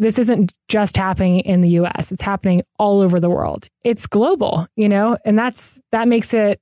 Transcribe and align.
this 0.00 0.16
isn't 0.16 0.52
just 0.68 0.96
happening 0.96 1.40
in 1.40 1.60
the 1.60 1.70
US, 1.70 2.12
it's 2.12 2.22
happening 2.22 2.62
all 2.78 3.00
over 3.00 3.18
the 3.18 3.28
world. 3.28 3.66
It's 3.82 4.06
global, 4.06 4.68
you 4.76 4.88
know, 4.88 5.18
and 5.24 5.36
that's 5.36 5.80
that 5.90 6.06
makes 6.06 6.32
it 6.32 6.60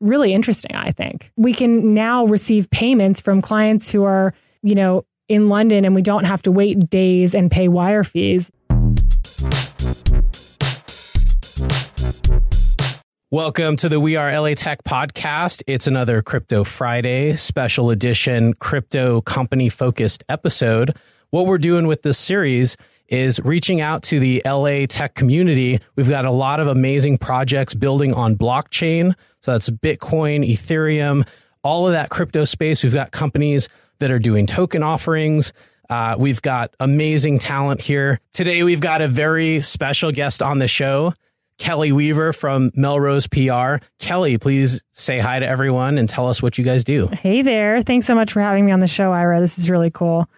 really 0.00 0.32
interesting, 0.32 0.74
I 0.74 0.90
think. 0.90 1.30
We 1.36 1.52
can 1.52 1.92
now 1.92 2.24
receive 2.24 2.70
payments 2.70 3.20
from 3.20 3.42
clients 3.42 3.92
who 3.92 4.04
are, 4.04 4.32
you 4.62 4.74
know, 4.74 5.04
in 5.28 5.50
London 5.50 5.84
and 5.84 5.94
we 5.94 6.00
don't 6.00 6.24
have 6.24 6.40
to 6.42 6.50
wait 6.50 6.88
days 6.88 7.34
and 7.34 7.50
pay 7.50 7.68
wire 7.68 8.02
fees. 8.02 8.50
Welcome 13.30 13.76
to 13.76 13.90
the 13.90 14.00
We 14.00 14.16
Are 14.16 14.32
LA 14.40 14.54
Tech 14.54 14.84
podcast. 14.84 15.62
It's 15.66 15.86
another 15.86 16.22
Crypto 16.22 16.64
Friday 16.64 17.36
special 17.36 17.90
edition 17.90 18.54
crypto 18.54 19.20
company 19.20 19.68
focused 19.68 20.24
episode 20.30 20.96
what 21.34 21.46
we're 21.46 21.58
doing 21.58 21.88
with 21.88 22.02
this 22.02 22.16
series 22.16 22.76
is 23.08 23.40
reaching 23.40 23.80
out 23.80 24.04
to 24.04 24.20
the 24.20 24.40
LA 24.46 24.86
tech 24.86 25.16
community. 25.16 25.80
We've 25.96 26.08
got 26.08 26.24
a 26.24 26.30
lot 26.30 26.60
of 26.60 26.68
amazing 26.68 27.18
projects 27.18 27.74
building 27.74 28.14
on 28.14 28.36
blockchain. 28.36 29.16
So 29.40 29.50
that's 29.50 29.68
Bitcoin, 29.68 30.48
Ethereum, 30.48 31.26
all 31.64 31.88
of 31.88 31.92
that 31.92 32.08
crypto 32.08 32.44
space. 32.44 32.84
We've 32.84 32.94
got 32.94 33.10
companies 33.10 33.68
that 33.98 34.12
are 34.12 34.20
doing 34.20 34.46
token 34.46 34.84
offerings. 34.84 35.52
Uh, 35.90 36.14
we've 36.16 36.40
got 36.40 36.72
amazing 36.78 37.40
talent 37.40 37.80
here. 37.80 38.20
Today, 38.32 38.62
we've 38.62 38.80
got 38.80 39.02
a 39.02 39.08
very 39.08 39.60
special 39.60 40.12
guest 40.12 40.40
on 40.40 40.60
the 40.60 40.68
show, 40.68 41.14
Kelley 41.58 41.90
Weaver 41.90 42.32
from 42.32 42.70
Melrose 42.76 43.26
PR. 43.26 43.84
Kelley, 43.98 44.38
please 44.38 44.84
say 44.92 45.18
hi 45.18 45.40
to 45.40 45.46
everyone 45.48 45.98
and 45.98 46.08
tell 46.08 46.28
us 46.28 46.40
what 46.40 46.58
you 46.58 46.64
guys 46.64 46.84
do. 46.84 47.08
Hey 47.08 47.42
there. 47.42 47.82
Thanks 47.82 48.06
so 48.06 48.14
much 48.14 48.32
for 48.32 48.40
having 48.40 48.64
me 48.64 48.70
on 48.70 48.78
the 48.78 48.86
show, 48.86 49.10
Ira. 49.10 49.40
This 49.40 49.58
is 49.58 49.68
really 49.68 49.90
cool. 49.90 50.28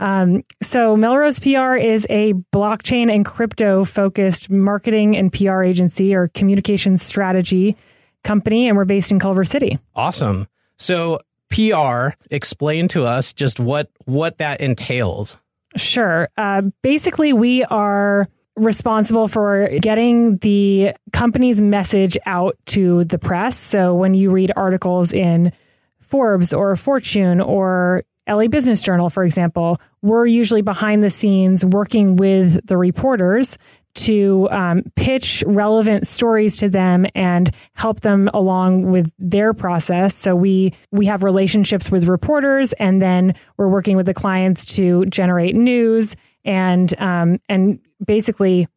Um, 0.00 0.42
so 0.62 0.96
Melrose 0.96 1.38
PR 1.38 1.76
is 1.76 2.06
a 2.10 2.32
blockchain 2.54 3.14
and 3.14 3.24
crypto 3.24 3.84
focused 3.84 4.50
marketing 4.50 5.16
and 5.16 5.32
PR 5.32 5.62
agency 5.62 6.14
or 6.14 6.28
communications 6.28 7.02
strategy 7.02 7.76
company, 8.24 8.66
and 8.66 8.76
we're 8.76 8.86
based 8.86 9.12
in 9.12 9.20
Culver 9.20 9.44
City. 9.44 9.78
Awesome. 9.94 10.48
So 10.78 11.20
PR, 11.50 12.08
explain 12.30 12.88
to 12.88 13.04
us 13.04 13.32
just 13.32 13.60
what 13.60 13.90
what 14.06 14.38
that 14.38 14.60
entails. 14.60 15.38
Sure. 15.76 16.28
Uh, 16.36 16.62
basically, 16.82 17.32
we 17.32 17.64
are 17.64 18.26
responsible 18.56 19.28
for 19.28 19.68
getting 19.80 20.36
the 20.38 20.94
company's 21.12 21.60
message 21.60 22.16
out 22.26 22.56
to 22.66 23.04
the 23.04 23.18
press. 23.18 23.56
So 23.56 23.94
when 23.94 24.14
you 24.14 24.30
read 24.30 24.52
articles 24.56 25.12
in 25.12 25.52
Forbes 26.00 26.52
or 26.52 26.74
Fortune 26.76 27.40
or 27.40 28.04
LA 28.30 28.46
Business 28.46 28.82
Journal, 28.82 29.10
for 29.10 29.24
example, 29.24 29.80
we're 30.02 30.26
usually 30.26 30.62
behind 30.62 31.02
the 31.02 31.10
scenes 31.10 31.64
working 31.64 32.16
with 32.16 32.64
the 32.66 32.76
reporters 32.76 33.58
to 33.92 34.48
um, 34.50 34.84
pitch 34.94 35.42
relevant 35.46 36.06
stories 36.06 36.56
to 36.58 36.68
them 36.68 37.06
and 37.14 37.50
help 37.74 38.00
them 38.00 38.30
along 38.32 38.90
with 38.90 39.12
their 39.18 39.52
process. 39.52 40.14
So 40.14 40.36
we 40.36 40.72
we 40.92 41.06
have 41.06 41.22
relationships 41.22 41.90
with 41.90 42.06
reporters, 42.06 42.72
and 42.74 43.02
then 43.02 43.34
we're 43.56 43.68
working 43.68 43.96
with 43.96 44.06
the 44.06 44.14
clients 44.14 44.64
to 44.76 45.04
generate 45.06 45.56
news 45.56 46.14
and 46.44 46.94
um, 47.00 47.40
and 47.48 47.80
basically 48.04 48.68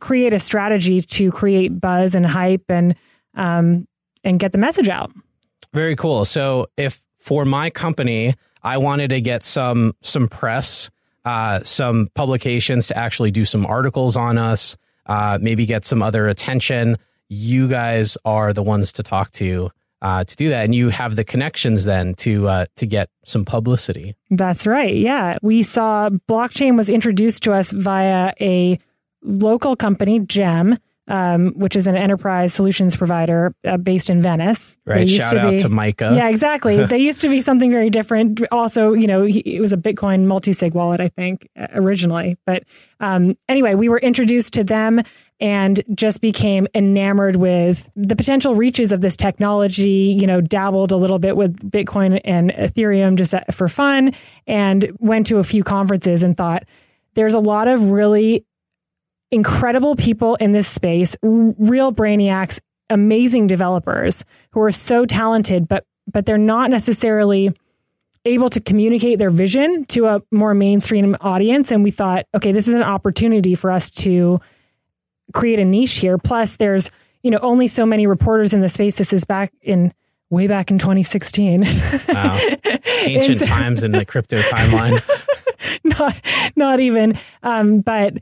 create 0.00 0.34
a 0.34 0.38
strategy 0.38 1.00
to 1.00 1.30
create 1.30 1.80
buzz 1.80 2.14
and 2.14 2.26
hype 2.26 2.64
and 2.68 2.94
um, 3.34 3.88
and 4.24 4.38
get 4.38 4.52
the 4.52 4.58
message 4.58 4.88
out. 4.88 5.10
Very 5.72 5.96
cool. 5.96 6.24
So 6.24 6.66
if 6.76 7.02
for 7.18 7.46
my 7.46 7.70
company 7.70 8.34
I 8.64 8.78
wanted 8.78 9.10
to 9.10 9.20
get 9.20 9.44
some 9.44 9.94
some 10.00 10.26
press, 10.26 10.90
uh, 11.24 11.60
some 11.60 12.08
publications 12.14 12.88
to 12.88 12.96
actually 12.96 13.30
do 13.30 13.44
some 13.44 13.66
articles 13.66 14.16
on 14.16 14.38
us, 14.38 14.76
uh, 15.06 15.38
maybe 15.40 15.66
get 15.66 15.84
some 15.84 16.02
other 16.02 16.26
attention. 16.26 16.96
You 17.28 17.68
guys 17.68 18.16
are 18.24 18.52
the 18.52 18.62
ones 18.62 18.92
to 18.92 19.02
talk 19.02 19.30
to 19.32 19.70
uh, 20.00 20.24
to 20.24 20.36
do 20.36 20.48
that, 20.48 20.64
and 20.64 20.74
you 20.74 20.88
have 20.88 21.16
the 21.16 21.24
connections 21.24 21.84
then 21.84 22.14
to 22.16 22.48
uh, 22.48 22.66
to 22.76 22.86
get 22.86 23.10
some 23.24 23.44
publicity. 23.44 24.16
That's 24.30 24.66
right. 24.66 24.94
Yeah, 24.94 25.36
we 25.42 25.62
saw 25.62 26.08
blockchain 26.08 26.76
was 26.76 26.88
introduced 26.88 27.42
to 27.44 27.52
us 27.52 27.70
via 27.70 28.32
a 28.40 28.78
local 29.22 29.76
company, 29.76 30.20
Gem 30.20 30.78
um, 31.08 31.52
which 31.56 31.76
is 31.76 31.86
an 31.86 31.96
enterprise 31.96 32.54
solutions 32.54 32.96
provider 32.96 33.54
uh, 33.64 33.76
based 33.76 34.08
in 34.08 34.22
Venice. 34.22 34.78
Right. 34.86 35.08
Shout 35.08 35.32
to 35.32 35.38
out 35.38 35.50
be, 35.52 35.58
to 35.58 35.68
Micah. 35.68 36.12
Yeah, 36.16 36.28
exactly. 36.28 36.84
they 36.86 36.98
used 36.98 37.20
to 37.22 37.28
be 37.28 37.40
something 37.40 37.70
very 37.70 37.90
different. 37.90 38.40
Also, 38.50 38.92
you 38.92 39.06
know, 39.06 39.24
it 39.24 39.60
was 39.60 39.72
a 39.72 39.76
Bitcoin 39.76 40.24
multi-sig 40.24 40.74
wallet, 40.74 41.00
I 41.00 41.08
think, 41.08 41.48
uh, 41.58 41.66
originally. 41.74 42.38
But 42.46 42.64
um, 43.00 43.36
anyway, 43.48 43.74
we 43.74 43.88
were 43.88 43.98
introduced 43.98 44.54
to 44.54 44.64
them 44.64 45.02
and 45.40 45.82
just 45.94 46.20
became 46.20 46.66
enamored 46.74 47.36
with 47.36 47.90
the 47.96 48.16
potential 48.16 48.54
reaches 48.54 48.92
of 48.92 49.02
this 49.02 49.16
technology. 49.16 50.16
You 50.18 50.26
know, 50.26 50.40
dabbled 50.40 50.92
a 50.92 50.96
little 50.96 51.18
bit 51.18 51.36
with 51.36 51.70
Bitcoin 51.70 52.20
and 52.24 52.50
Ethereum 52.52 53.16
just 53.16 53.34
for 53.52 53.68
fun, 53.68 54.14
and 54.46 54.90
went 55.00 55.26
to 55.26 55.38
a 55.38 55.44
few 55.44 55.64
conferences 55.64 56.22
and 56.22 56.36
thought. 56.36 56.64
There's 57.14 57.34
a 57.34 57.40
lot 57.40 57.68
of 57.68 57.90
really 57.90 58.44
incredible 59.34 59.96
people 59.96 60.36
in 60.36 60.52
this 60.52 60.68
space, 60.68 61.16
real 61.22 61.92
brainiacs, 61.92 62.60
amazing 62.88 63.46
developers 63.46 64.24
who 64.52 64.60
are 64.60 64.70
so 64.70 65.04
talented, 65.04 65.68
but 65.68 65.84
but 66.10 66.26
they're 66.26 66.38
not 66.38 66.70
necessarily 66.70 67.50
able 68.26 68.48
to 68.50 68.60
communicate 68.60 69.18
their 69.18 69.30
vision 69.30 69.84
to 69.86 70.06
a 70.06 70.22
more 70.30 70.54
mainstream 70.54 71.16
audience. 71.20 71.70
And 71.70 71.82
we 71.82 71.90
thought, 71.90 72.26
okay, 72.34 72.52
this 72.52 72.68
is 72.68 72.74
an 72.74 72.82
opportunity 72.82 73.54
for 73.54 73.70
us 73.70 73.90
to 73.90 74.40
create 75.32 75.58
a 75.58 75.64
niche 75.64 75.96
here. 75.96 76.16
Plus, 76.16 76.56
there's 76.56 76.90
you 77.22 77.30
know 77.30 77.38
only 77.42 77.66
so 77.68 77.84
many 77.84 78.06
reporters 78.06 78.54
in 78.54 78.60
the 78.60 78.68
space. 78.68 78.96
This 78.98 79.12
is 79.12 79.24
back 79.24 79.52
in 79.62 79.92
way 80.30 80.46
back 80.46 80.70
in 80.70 80.78
2016. 80.78 81.62
Wow. 82.08 82.38
Ancient 83.02 83.44
times 83.44 83.82
in 83.82 83.92
the 83.92 84.04
crypto 84.04 84.40
timeline. 84.42 85.02
not 85.84 86.16
not 86.56 86.80
even. 86.80 87.18
Um, 87.42 87.80
but 87.80 88.18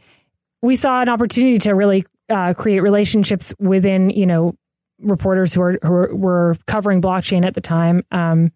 we 0.63 0.77
saw 0.77 1.03
an 1.03 1.09
opportunity 1.09 1.59
to 1.59 1.75
really 1.75 2.07
uh, 2.31 2.55
create 2.55 2.81
relationships 2.81 3.53
within, 3.59 4.11
you 4.11 4.27
know, 4.27 4.55
reporters 5.01 5.53
who 5.53 5.61
were 5.61 5.79
who 5.83 6.17
were 6.17 6.57
covering 6.67 7.03
blockchain 7.03 7.45
at 7.45 7.55
the 7.55 7.61
time, 7.61 8.05
um, 8.13 8.53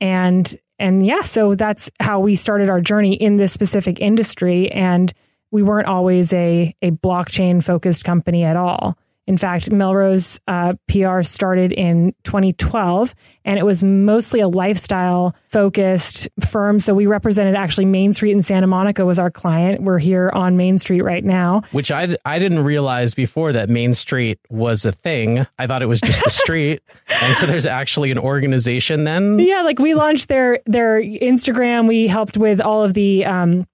and 0.00 0.54
and 0.78 1.06
yeah, 1.06 1.20
so 1.20 1.54
that's 1.54 1.90
how 2.00 2.18
we 2.18 2.34
started 2.34 2.68
our 2.68 2.80
journey 2.80 3.14
in 3.14 3.36
this 3.36 3.52
specific 3.52 4.00
industry, 4.00 4.70
and 4.72 5.12
we 5.52 5.62
weren't 5.62 5.86
always 5.86 6.32
a 6.32 6.74
a 6.82 6.90
blockchain 6.90 7.62
focused 7.62 8.04
company 8.04 8.42
at 8.44 8.56
all. 8.56 8.98
In 9.26 9.38
fact, 9.38 9.72
Melrose 9.72 10.38
uh, 10.46 10.74
PR 10.86 11.22
started 11.22 11.72
in 11.72 12.14
2012, 12.24 13.14
and 13.46 13.58
it 13.58 13.64
was 13.64 13.82
mostly 13.82 14.40
a 14.40 14.48
lifestyle 14.48 15.34
focused 15.48 16.28
firm. 16.46 16.78
So 16.78 16.92
we 16.94 17.06
represented 17.06 17.54
actually 17.54 17.86
Main 17.86 18.12
Street 18.12 18.32
in 18.32 18.42
Santa 18.42 18.66
Monica 18.66 19.06
was 19.06 19.18
our 19.18 19.30
client. 19.30 19.82
We're 19.82 19.98
here 19.98 20.30
on 20.34 20.58
Main 20.58 20.78
Street 20.78 21.00
right 21.00 21.24
now. 21.24 21.62
Which 21.72 21.90
I, 21.90 22.16
I 22.26 22.38
didn't 22.38 22.64
realize 22.64 23.14
before 23.14 23.52
that 23.52 23.70
Main 23.70 23.94
Street 23.94 24.38
was 24.50 24.84
a 24.84 24.92
thing. 24.92 25.46
I 25.58 25.66
thought 25.66 25.82
it 25.82 25.86
was 25.86 26.02
just 26.02 26.22
the 26.22 26.30
street. 26.44 26.82
and 27.22 27.34
so 27.34 27.46
there's 27.46 27.66
actually 27.66 28.10
an 28.10 28.18
organization 28.18 29.04
then? 29.04 29.38
Yeah, 29.38 29.62
like 29.62 29.78
we 29.78 29.94
launched 29.94 30.28
their 30.28 30.60
their 30.66 31.00
Instagram. 31.00 31.88
We 31.88 32.08
helped 32.08 32.36
with 32.36 32.60
all 32.60 32.84
of 32.84 32.92
the 32.92 33.24
um, 33.24 33.66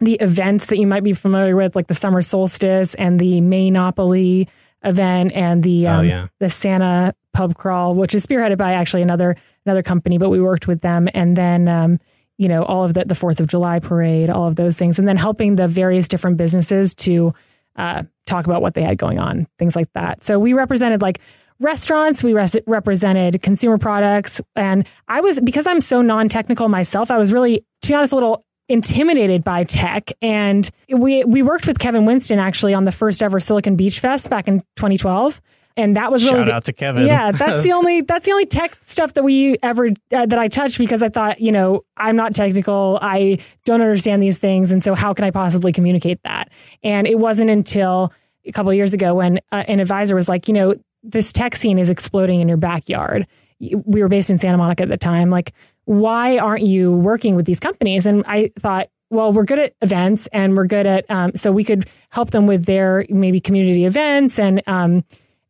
the 0.00 0.14
events 0.14 0.66
that 0.66 0.78
you 0.78 0.86
might 0.86 1.04
be 1.04 1.12
familiar 1.12 1.56
with, 1.56 1.76
like 1.76 1.88
the 1.88 1.94
summer 1.94 2.22
solstice 2.22 2.94
and 2.94 3.18
the 3.18 3.40
Maynopoly 3.40 4.48
event 4.84 5.32
and 5.32 5.62
the 5.62 5.86
oh, 5.86 5.90
um, 5.90 5.98
oh, 5.98 6.02
yeah. 6.02 6.26
the 6.40 6.50
Santa 6.50 7.14
pub 7.32 7.56
crawl, 7.56 7.94
which 7.94 8.14
is 8.14 8.26
spearheaded 8.26 8.58
by 8.58 8.72
actually 8.72 9.02
another 9.02 9.36
another 9.66 9.82
company, 9.82 10.18
but 10.18 10.30
we 10.30 10.40
worked 10.40 10.66
with 10.66 10.80
them, 10.80 11.08
and 11.14 11.36
then 11.36 11.68
um, 11.68 11.98
you 12.38 12.48
know 12.48 12.62
all 12.64 12.84
of 12.84 12.94
the 12.94 13.04
the 13.04 13.14
Fourth 13.14 13.40
of 13.40 13.48
July 13.48 13.80
parade, 13.80 14.30
all 14.30 14.46
of 14.46 14.56
those 14.56 14.76
things, 14.76 14.98
and 14.98 15.06
then 15.06 15.16
helping 15.16 15.56
the 15.56 15.68
various 15.68 16.08
different 16.08 16.36
businesses 16.36 16.94
to 16.94 17.34
uh, 17.76 18.02
talk 18.26 18.46
about 18.46 18.62
what 18.62 18.74
they 18.74 18.82
had 18.82 18.98
going 18.98 19.18
on, 19.18 19.46
things 19.58 19.74
like 19.74 19.92
that. 19.94 20.22
So 20.22 20.38
we 20.38 20.52
represented 20.52 21.02
like 21.02 21.20
restaurants, 21.60 22.22
we 22.22 22.34
res- 22.34 22.56
represented 22.66 23.42
consumer 23.42 23.78
products, 23.78 24.40
and 24.54 24.86
I 25.08 25.20
was 25.20 25.40
because 25.40 25.66
I'm 25.66 25.80
so 25.80 26.02
non 26.02 26.28
technical 26.28 26.68
myself, 26.68 27.10
I 27.10 27.18
was 27.18 27.32
really 27.32 27.64
to 27.82 27.88
be 27.88 27.94
honest 27.94 28.12
a 28.12 28.16
little 28.16 28.44
intimidated 28.68 29.44
by 29.44 29.64
tech. 29.64 30.10
And 30.22 30.68
we 30.88 31.24
we 31.24 31.42
worked 31.42 31.66
with 31.66 31.78
Kevin 31.78 32.04
Winston 32.04 32.38
actually 32.38 32.74
on 32.74 32.84
the 32.84 32.92
first 32.92 33.22
ever 33.22 33.38
Silicon 33.40 33.76
Beach 33.76 34.00
Fest 34.00 34.30
back 34.30 34.48
in 34.48 34.60
2012. 34.76 35.40
and 35.76 35.96
that 35.96 36.12
was 36.12 36.22
Shout 36.22 36.32
really 36.34 36.44
the- 36.46 36.54
out 36.54 36.64
to 36.66 36.72
Kevin. 36.72 37.06
yeah, 37.06 37.32
that's 37.32 37.62
the 37.64 37.72
only 37.78 38.00
that's 38.02 38.24
the 38.26 38.32
only 38.32 38.46
tech 38.46 38.76
stuff 38.80 39.14
that 39.14 39.24
we 39.24 39.56
ever 39.62 39.88
uh, 40.12 40.26
that 40.26 40.38
I 40.38 40.48
touched 40.48 40.78
because 40.78 41.02
I 41.02 41.08
thought, 41.08 41.40
you 41.40 41.52
know, 41.52 41.84
I'm 41.96 42.16
not 42.16 42.34
technical. 42.34 42.98
I 43.02 43.38
don't 43.64 43.80
understand 43.80 44.22
these 44.22 44.38
things, 44.38 44.70
and 44.72 44.82
so 44.84 44.94
how 44.94 45.12
can 45.14 45.24
I 45.24 45.30
possibly 45.30 45.72
communicate 45.72 46.20
that? 46.24 46.50
And 46.82 47.06
it 47.06 47.18
wasn't 47.18 47.50
until 47.50 48.12
a 48.46 48.52
couple 48.52 48.70
of 48.70 48.76
years 48.76 48.94
ago 48.94 49.14
when 49.14 49.38
uh, 49.52 49.64
an 49.66 49.80
advisor 49.80 50.14
was 50.14 50.28
like, 50.28 50.48
you 50.48 50.54
know, 50.54 50.74
this 51.02 51.32
tech 51.32 51.54
scene 51.56 51.78
is 51.78 51.90
exploding 51.90 52.40
in 52.40 52.48
your 52.48 52.56
backyard. 52.58 53.26
We 53.60 54.02
were 54.02 54.08
based 54.08 54.30
in 54.30 54.38
Santa 54.38 54.58
Monica 54.58 54.82
at 54.82 54.90
the 54.90 54.96
time. 54.98 55.30
Like, 55.30 55.52
why 55.84 56.38
aren't 56.38 56.62
you 56.62 56.92
working 56.92 57.36
with 57.36 57.46
these 57.46 57.60
companies? 57.60 58.06
And 58.06 58.24
I 58.26 58.50
thought, 58.58 58.88
well, 59.10 59.32
we're 59.32 59.44
good 59.44 59.58
at 59.58 59.74
events 59.80 60.26
and 60.28 60.56
we're 60.56 60.66
good 60.66 60.86
at, 60.86 61.08
um, 61.10 61.32
so 61.36 61.52
we 61.52 61.64
could 61.64 61.84
help 62.10 62.30
them 62.30 62.46
with 62.46 62.64
their 62.64 63.04
maybe 63.08 63.40
community 63.40 63.84
events 63.84 64.38
and, 64.38 64.62
um, 64.66 65.04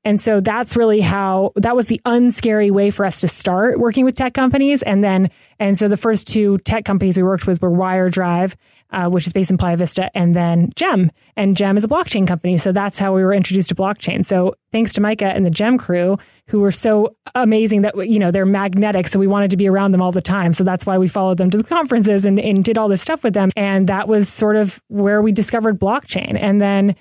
and 0.04 0.20
so 0.20 0.40
that's 0.40 0.76
really 0.76 1.00
how 1.00 1.52
that 1.56 1.74
was 1.74 1.86
the 1.86 2.00
unscary 2.04 2.70
way 2.70 2.90
for 2.90 3.06
us 3.06 3.22
to 3.22 3.28
start 3.28 3.80
working 3.80 4.04
with 4.04 4.14
tech 4.14 4.34
companies. 4.34 4.82
And 4.82 5.02
then, 5.02 5.30
and 5.58 5.78
so 5.78 5.88
the 5.88 5.96
first 5.96 6.26
two 6.26 6.58
tech 6.58 6.84
companies 6.84 7.16
we 7.16 7.22
worked 7.22 7.46
with 7.46 7.62
were 7.62 7.70
WireDrive, 7.70 8.54
uh, 8.94 9.10
which 9.10 9.26
is 9.26 9.32
based 9.32 9.50
in 9.50 9.58
Playa 9.58 9.76
Vista, 9.76 10.10
and 10.16 10.34
then 10.34 10.70
Gem. 10.76 11.10
And 11.36 11.56
Gem 11.56 11.76
is 11.76 11.84
a 11.84 11.88
blockchain 11.88 12.26
company. 12.26 12.56
So 12.58 12.72
that's 12.72 12.98
how 12.98 13.14
we 13.14 13.24
were 13.24 13.34
introduced 13.34 13.68
to 13.70 13.74
blockchain. 13.74 14.24
So 14.24 14.54
thanks 14.72 14.92
to 14.94 15.00
Micah 15.00 15.26
and 15.26 15.44
the 15.44 15.50
Gem 15.50 15.78
crew, 15.78 16.16
who 16.48 16.60
were 16.60 16.70
so 16.70 17.16
amazing 17.34 17.82
that, 17.82 18.08
you 18.08 18.18
know, 18.18 18.30
they're 18.30 18.46
magnetic. 18.46 19.08
So 19.08 19.18
we 19.18 19.26
wanted 19.26 19.50
to 19.50 19.56
be 19.56 19.68
around 19.68 19.90
them 19.90 20.00
all 20.00 20.12
the 20.12 20.22
time. 20.22 20.52
So 20.52 20.62
that's 20.62 20.86
why 20.86 20.96
we 20.96 21.08
followed 21.08 21.38
them 21.38 21.50
to 21.50 21.58
the 21.58 21.64
conferences 21.64 22.24
and, 22.24 22.38
and 22.38 22.62
did 22.62 22.78
all 22.78 22.88
this 22.88 23.02
stuff 23.02 23.24
with 23.24 23.34
them. 23.34 23.50
And 23.56 23.88
that 23.88 24.06
was 24.06 24.28
sort 24.28 24.56
of 24.56 24.80
where 24.88 25.20
we 25.20 25.32
discovered 25.32 25.80
blockchain. 25.80 26.38
And 26.40 26.60
then, 26.60 26.94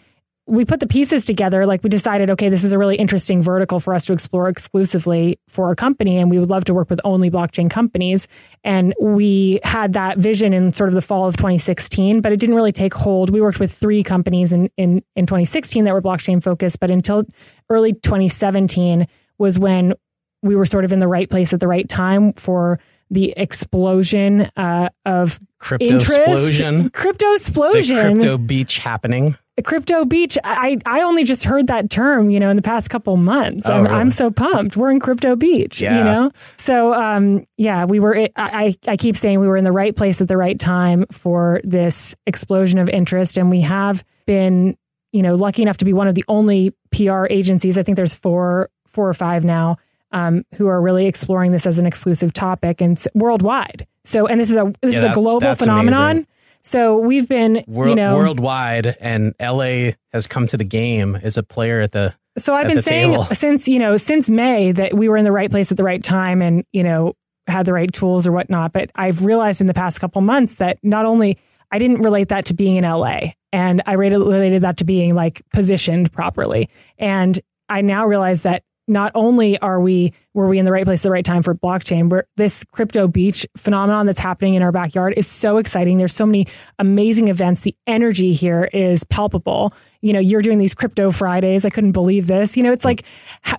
we 0.45 0.65
put 0.65 0.81
the 0.81 0.87
pieces 0.87 1.25
together. 1.25 1.65
Like 1.65 1.83
we 1.83 1.89
decided, 1.89 2.29
okay, 2.31 2.49
this 2.49 2.63
is 2.63 2.73
a 2.73 2.77
really 2.77 2.97
interesting 2.97 3.41
vertical 3.41 3.79
for 3.79 3.93
us 3.93 4.05
to 4.07 4.13
explore 4.13 4.49
exclusively 4.49 5.39
for 5.47 5.67
our 5.67 5.75
company. 5.75 6.17
And 6.17 6.29
we 6.29 6.37
would 6.37 6.49
love 6.49 6.65
to 6.65 6.73
work 6.73 6.89
with 6.89 6.99
only 7.05 7.31
blockchain 7.31 7.69
companies. 7.69 8.27
And 8.63 8.93
we 8.99 9.61
had 9.63 9.93
that 9.93 10.17
vision 10.17 10.53
in 10.53 10.71
sort 10.71 10.89
of 10.89 10.95
the 10.95 11.01
fall 11.01 11.25
of 11.25 11.37
2016, 11.37 12.19
but 12.19 12.33
it 12.33 12.39
didn't 12.39 12.55
really 12.55 12.73
take 12.73 12.93
hold. 12.93 13.29
We 13.29 13.39
worked 13.39 13.59
with 13.59 13.71
three 13.71 14.03
companies 14.03 14.51
in, 14.51 14.69
in, 14.75 15.01
in 15.15 15.25
2016 15.25 15.85
that 15.85 15.93
were 15.93 16.01
blockchain 16.01 16.43
focused, 16.43 16.79
but 16.81 16.91
until 16.91 17.23
early 17.69 17.93
2017 17.93 19.07
was 19.37 19.57
when 19.57 19.93
we 20.41 20.57
were 20.57 20.65
sort 20.65 20.83
of 20.83 20.91
in 20.91 20.99
the 20.99 21.07
right 21.07 21.29
place 21.29 21.53
at 21.53 21.61
the 21.61 21.67
right 21.69 21.87
time 21.87 22.33
for 22.33 22.79
the 23.09 23.33
explosion 23.37 24.49
uh, 24.57 24.89
of 25.05 25.39
Crypto 25.59 25.85
interest. 25.85 26.17
explosion. 26.17 26.89
Crypto 26.89 27.33
explosion 27.33 28.17
crypto 28.17 28.37
beach 28.37 28.79
happening. 28.79 29.37
Crypto 29.61 30.03
beach 30.03 30.35
i 30.43 30.79
i 30.87 31.01
only 31.03 31.23
just 31.23 31.43
heard 31.43 31.67
that 31.67 31.89
term 31.91 32.31
you 32.31 32.39
know 32.39 32.49
in 32.49 32.55
the 32.55 32.61
past 32.63 32.89
couple 32.89 33.15
months. 33.17 33.69
Oh, 33.69 33.73
I'm, 33.73 33.83
really? 33.83 33.95
I'm 33.95 34.09
so 34.11 34.31
pumped. 34.31 34.75
We're 34.75 34.89
in 34.89 34.99
crypto 34.99 35.35
beach 35.35 35.79
Yeah. 35.81 35.97
you 35.99 36.03
know? 36.03 36.31
So 36.57 36.93
um 36.93 37.45
yeah 37.57 37.85
we 37.85 37.99
were 37.99 38.27
I, 38.35 38.75
I 38.87 38.97
keep 38.97 39.15
saying 39.15 39.39
we 39.39 39.47
were 39.47 39.57
in 39.57 39.63
the 39.63 39.71
right 39.71 39.95
place 39.95 40.21
at 40.21 40.27
the 40.27 40.37
right 40.37 40.59
time 40.59 41.05
for 41.11 41.61
this 41.63 42.15
explosion 42.25 42.79
of 42.79 42.89
interest. 42.89 43.37
And 43.37 43.51
we 43.51 43.61
have 43.61 44.03
been 44.25 44.75
you 45.11 45.21
know 45.21 45.35
lucky 45.35 45.61
enough 45.61 45.77
to 45.77 45.85
be 45.85 45.93
one 45.93 46.07
of 46.07 46.15
the 46.15 46.25
only 46.27 46.73
pr 46.91 47.27
agencies. 47.29 47.77
I 47.77 47.83
think 47.83 47.95
there's 47.97 48.15
four 48.15 48.69
four 48.87 49.07
or 49.07 49.13
five 49.13 49.45
now 49.45 49.77
um, 50.11 50.43
who 50.55 50.67
are 50.67 50.81
really 50.81 51.05
exploring 51.05 51.51
this 51.51 51.65
as 51.67 51.77
an 51.79 51.85
exclusive 51.85 52.33
topic 52.33 52.81
and 52.81 53.03
worldwide. 53.13 53.85
So 54.03 54.25
and 54.27 54.39
this 54.41 54.49
is 54.49 54.55
a 54.57 54.73
this 54.81 54.93
Yeah, 54.95 54.99
is 54.99 55.03
a 55.05 55.13
global 55.13 55.53
phenomenon. 55.55 56.01
amazing. 56.11 56.27
So 56.63 56.97
we've 56.97 57.27
been 57.27 57.63
World, 57.67 57.89
you 57.89 57.95
know 57.95 58.15
worldwide, 58.15 58.97
and 58.99 59.35
LA 59.39 59.91
has 60.13 60.27
come 60.27 60.47
to 60.47 60.57
the 60.57 60.63
game 60.63 61.15
as 61.15 61.37
a 61.37 61.43
player 61.43 61.81
at 61.81 61.91
the. 61.91 62.15
So 62.37 62.55
I've 62.55 62.67
been 62.67 62.81
saying 62.81 63.11
table. 63.11 63.25
since 63.33 63.67
you 63.67 63.79
know 63.79 63.97
since 63.97 64.29
May 64.29 64.71
that 64.71 64.93
we 64.93 65.09
were 65.09 65.17
in 65.17 65.25
the 65.25 65.31
right 65.31 65.51
place 65.51 65.71
at 65.71 65.77
the 65.77 65.83
right 65.83 66.03
time 66.03 66.41
and 66.41 66.65
you 66.71 66.83
know 66.83 67.13
had 67.47 67.65
the 67.65 67.73
right 67.73 67.91
tools 67.91 68.25
or 68.25 68.31
whatnot. 68.31 68.71
But 68.71 68.91
I've 68.95 69.25
realized 69.25 69.59
in 69.59 69.67
the 69.67 69.73
past 69.73 69.99
couple 69.99 70.21
months 70.21 70.55
that 70.55 70.79
not 70.83 71.05
only 71.05 71.37
I 71.69 71.79
didn't 71.79 72.01
relate 72.01 72.29
that 72.29 72.45
to 72.45 72.53
being 72.53 72.77
in 72.77 72.85
LA, 72.85 73.33
and 73.51 73.81
I 73.85 73.93
related 73.93 74.61
that 74.61 74.77
to 74.77 74.85
being 74.85 75.15
like 75.15 75.41
positioned 75.53 76.13
properly, 76.13 76.69
and 76.97 77.39
I 77.67 77.81
now 77.81 78.05
realize 78.05 78.43
that 78.43 78.63
not 78.87 79.11
only 79.15 79.57
are 79.59 79.79
we 79.79 80.13
were 80.33 80.47
we 80.47 80.57
in 80.57 80.65
the 80.65 80.71
right 80.71 80.83
place 80.83 81.01
at 81.01 81.03
the 81.03 81.11
right 81.11 81.23
time 81.23 81.43
for 81.43 81.53
blockchain, 81.53 82.09
where 82.09 82.25
this 82.37 82.63
crypto 82.71 83.07
beach 83.07 83.47
phenomenon 83.55 84.05
that's 84.05 84.19
happening 84.19 84.55
in 84.55 84.63
our 84.63 84.71
backyard 84.71 85.13
is 85.15 85.27
so 85.27 85.57
exciting. 85.57 85.97
There's 85.97 86.13
so 86.13 86.25
many 86.25 86.47
amazing 86.79 87.27
events. 87.27 87.61
The 87.61 87.75
energy 87.87 88.33
here 88.33 88.69
is 88.73 89.03
palpable. 89.03 89.73
You 90.01 90.11
know, 90.11 90.19
you're 90.19 90.41
doing 90.41 90.57
these 90.57 90.73
crypto 90.73 91.11
Fridays. 91.11 91.65
I 91.65 91.69
couldn't 91.69 91.93
believe 91.93 92.27
this. 92.27 92.57
You 92.57 92.63
know, 92.63 92.73
it's 92.73 92.85
like 92.85 93.03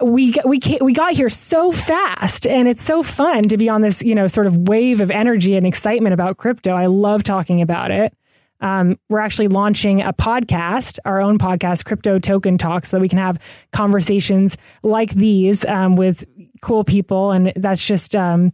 we 0.03 0.35
we 0.45 0.61
we 0.81 0.93
got 0.93 1.15
here 1.15 1.29
so 1.29 1.71
fast, 1.71 2.47
and 2.47 2.69
it's 2.69 2.83
so 2.83 3.03
fun 3.03 3.45
to 3.45 3.57
be 3.57 3.69
on 3.69 3.81
this 3.81 4.03
you 4.03 4.15
know 4.15 4.27
sort 4.27 4.47
of 4.47 4.69
wave 4.69 5.01
of 5.01 5.11
energy 5.11 5.57
and 5.57 5.67
excitement 5.67 6.13
about 6.13 6.37
crypto. 6.37 6.75
I 6.75 6.87
love 6.87 7.23
talking 7.23 7.63
about 7.63 7.91
it. 7.91 8.15
Um, 8.61 8.97
we're 9.09 9.21
actually 9.21 9.49
launching 9.49 10.01
a 10.01 10.13
podcast, 10.13 10.99
our 11.05 11.21
own 11.21 11.39
podcast, 11.39 11.85
Crypto 11.85 12.19
Token 12.19 12.57
Talk, 12.57 12.87
so 12.87 12.97
that 12.97 13.01
we 13.01 13.09
can 13.09 13.19
have 13.19 13.39
conversations 13.73 14.57
like 14.83 15.11
these 15.11 15.65
um, 15.67 15.97
with 15.97 16.25
cool 16.63 16.85
people. 16.85 17.33
And 17.33 17.53
that's 17.57 17.87
just, 17.87 18.17
um, 18.17 18.53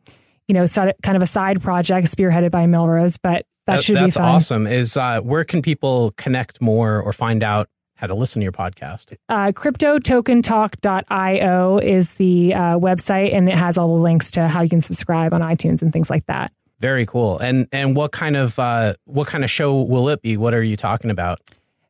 you 0.48 0.54
know, 0.54 0.66
sort 0.66 0.88
of, 0.88 0.94
kind 1.02 1.16
of 1.16 1.22
a 1.22 1.26
side 1.26 1.62
project 1.62 2.08
spearheaded 2.08 2.50
by 2.50 2.66
Melrose, 2.66 3.18
but 3.18 3.46
that, 3.66 3.84
should 3.84 3.96
that's 3.96 4.16
be 4.16 4.20
fun. 4.20 4.34
awesome. 4.34 4.66
Is 4.66 4.96
uh, 4.96 5.20
where 5.20 5.44
can 5.44 5.62
people 5.62 6.12
connect 6.16 6.60
more 6.60 7.00
or 7.00 7.12
find 7.12 7.42
out 7.42 7.68
how 7.94 8.06
to 8.06 8.14
listen 8.14 8.40
to 8.40 8.44
your 8.44 8.52
podcast? 8.52 9.14
Uh, 9.28 9.52
CryptoTokenTalk.io 9.52 11.78
is 11.78 12.14
the 12.14 12.54
uh, 12.54 12.78
website, 12.78 13.34
and 13.34 13.48
it 13.48 13.54
has 13.54 13.78
all 13.78 13.96
the 13.96 14.02
links 14.02 14.30
to 14.32 14.48
how 14.48 14.62
you 14.62 14.70
can 14.70 14.80
subscribe 14.80 15.32
on 15.34 15.42
iTunes 15.42 15.82
and 15.82 15.92
things 15.92 16.10
like 16.10 16.26
that. 16.26 16.52
Very 16.80 17.04
cool. 17.04 17.38
And 17.38 17.68
and 17.72 17.94
what 17.94 18.10
kind 18.10 18.36
of 18.36 18.58
uh, 18.58 18.94
what 19.04 19.28
kind 19.28 19.44
of 19.44 19.50
show 19.50 19.82
will 19.82 20.08
it 20.08 20.22
be? 20.22 20.36
What 20.36 20.54
are 20.54 20.62
you 20.62 20.76
talking 20.76 21.10
about? 21.10 21.40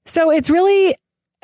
So 0.04 0.30
it's 0.30 0.50
really 0.50 0.96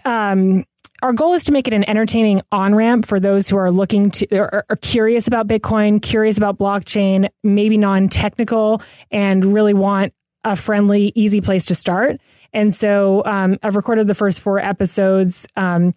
um, 0.05 0.65
our 1.03 1.13
goal 1.13 1.35
is 1.35 1.45
to 1.45 1.53
make 1.53 1.69
it 1.69 1.75
an 1.75 1.89
entertaining 1.89 2.43
on 2.51 2.75
ramp 2.75 3.07
for 3.07 3.21
those 3.21 3.49
who 3.49 3.57
are 3.57 3.71
looking 3.71 4.11
to 4.11 4.27
or 4.37 4.65
are 4.69 4.77
curious 4.77 5.29
about 5.29 5.47
Bitcoin, 5.47 6.03
curious 6.03 6.37
about 6.39 6.59
blockchain, 6.59 7.29
maybe 7.45 7.79
non 7.79 8.09
technical, 8.09 8.83
and 9.11 9.45
really 9.45 9.75
want 9.75 10.13
a 10.45 10.57
friendly, 10.57 11.13
easy 11.15 11.41
place 11.41 11.67
to 11.67 11.75
start. 11.75 12.21
And 12.53 12.75
so 12.75 13.23
um, 13.27 13.59
I've 13.63 13.77
recorded 13.77 14.09
the 14.09 14.15
first 14.15 14.41
four 14.41 14.59
episodes. 14.59 15.47
Um, 15.57 15.93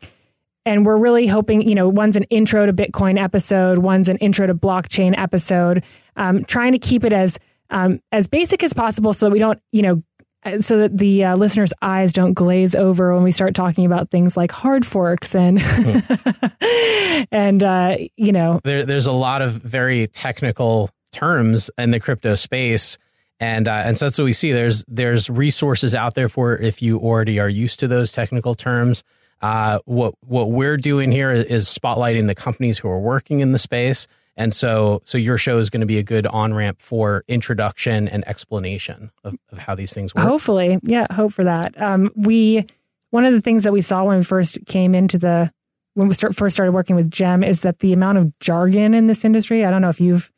and 0.70 0.86
we're 0.86 0.98
really 0.98 1.26
hoping, 1.26 1.68
you 1.68 1.74
know, 1.74 1.90
one's 1.90 2.16
an 2.16 2.24
intro 2.26 2.68
to 2.68 2.72
Bitcoin 2.72 3.20
episode, 3.20 3.80
one's 3.80 4.08
an 4.08 4.18
intro 4.18 4.46
to 4.46 4.54
blockchain 4.54 5.18
episode, 5.18 5.84
um, 6.16 6.44
trying 6.44 6.74
to 6.74 6.78
keep 6.78 7.04
it 7.04 7.12
as 7.12 7.40
um, 7.72 8.00
as 8.12 8.28
basic 8.28 8.64
as 8.64 8.72
possible, 8.72 9.12
so 9.12 9.26
that 9.26 9.32
we 9.32 9.40
don't, 9.40 9.60
you 9.72 9.82
know, 9.82 10.04
uh, 10.46 10.62
so 10.62 10.78
that 10.80 10.96
the 10.96 11.24
uh, 11.24 11.36
listeners' 11.36 11.74
eyes 11.82 12.14
don't 12.14 12.34
glaze 12.34 12.76
over 12.76 13.16
when 13.16 13.24
we 13.24 13.32
start 13.32 13.56
talking 13.56 13.88
about 13.88 14.12
things 14.12 14.38
like 14.38 14.52
hard 14.52 14.86
forks 14.86 15.34
and 15.34 15.60
and 17.32 17.64
uh, 17.64 17.98
you 18.16 18.32
know, 18.32 18.60
There, 18.64 18.86
there's 18.86 19.08
a 19.08 19.12
lot 19.12 19.42
of 19.42 19.54
very 19.54 20.06
technical 20.06 20.92
terms 21.12 21.72
in 21.80 21.90
the 21.90 22.00
crypto 22.00 22.36
space. 22.36 23.00
And 23.40 23.68
uh, 23.68 23.84
and 23.86 23.98
so 23.98 24.06
that's 24.06 24.20
what 24.20 24.26
we 24.26 24.34
see. 24.34 24.52
There's 24.52 24.84
there's 24.88 25.32
resources 25.32 25.96
out 25.96 26.14
there 26.14 26.30
for 26.30 26.58
if 26.58 26.82
you 26.82 27.00
already 27.00 27.40
are 27.40 27.50
used 27.50 27.80
to 27.80 27.88
those 27.88 28.12
technical 28.12 28.54
terms. 28.54 29.04
Uh, 29.42 29.80
what 29.86 30.16
what 30.26 30.52
we're 30.52 30.78
doing 30.78 31.12
here 31.12 31.32
is 31.32 31.68
spotlighting 31.68 32.28
the 32.28 32.36
companies 32.36 32.78
who 32.78 32.90
are 32.90 33.00
working 33.00 33.40
in 33.40 33.52
the 33.54 33.60
space, 33.60 34.08
and 34.36 34.54
so 34.54 35.02
so 35.06 35.18
your 35.18 35.38
show 35.38 35.58
is 35.58 35.70
going 35.70 35.82
to 35.82 35.88
be 35.88 35.98
a 35.98 36.04
good 36.04 36.26
on 36.28 36.54
ramp 36.54 36.82
for 36.82 37.24
introduction 37.28 38.08
and 38.08 38.28
explanation 38.28 39.12
of, 39.24 39.36
of 39.52 39.58
how 39.60 39.76
these 39.76 39.94
things 39.94 40.14
work. 40.14 40.26
hopefully, 40.26 40.80
yeah, 40.84 41.08
hope 41.12 41.32
for 41.34 41.46
that. 41.46 41.80
Um, 41.82 42.12
we 42.16 42.66
one 43.12 43.26
of 43.26 43.34
the 43.34 43.42
things 43.42 43.64
that 43.64 43.72
we 43.72 43.82
saw 43.82 44.04
when 44.04 44.18
we 44.18 44.24
first 44.24 44.66
came 44.66 44.94
into 44.94 45.18
the 45.18 45.52
when 45.94 46.08
we 46.08 46.14
start, 46.14 46.36
first 46.36 46.56
started 46.56 46.72
working 46.72 46.96
with 46.96 47.10
Gem 47.10 47.44
is 47.44 47.62
that 47.62 47.80
the 47.80 47.94
amount 47.94 48.18
of 48.18 48.38
jargon 48.40 48.94
in 48.94 49.08
this 49.08 49.26
industry. 49.26 49.66
I 49.66 49.72
don't 49.72 49.82
know 49.82 49.90
if 49.90 50.00
you've 50.00 50.32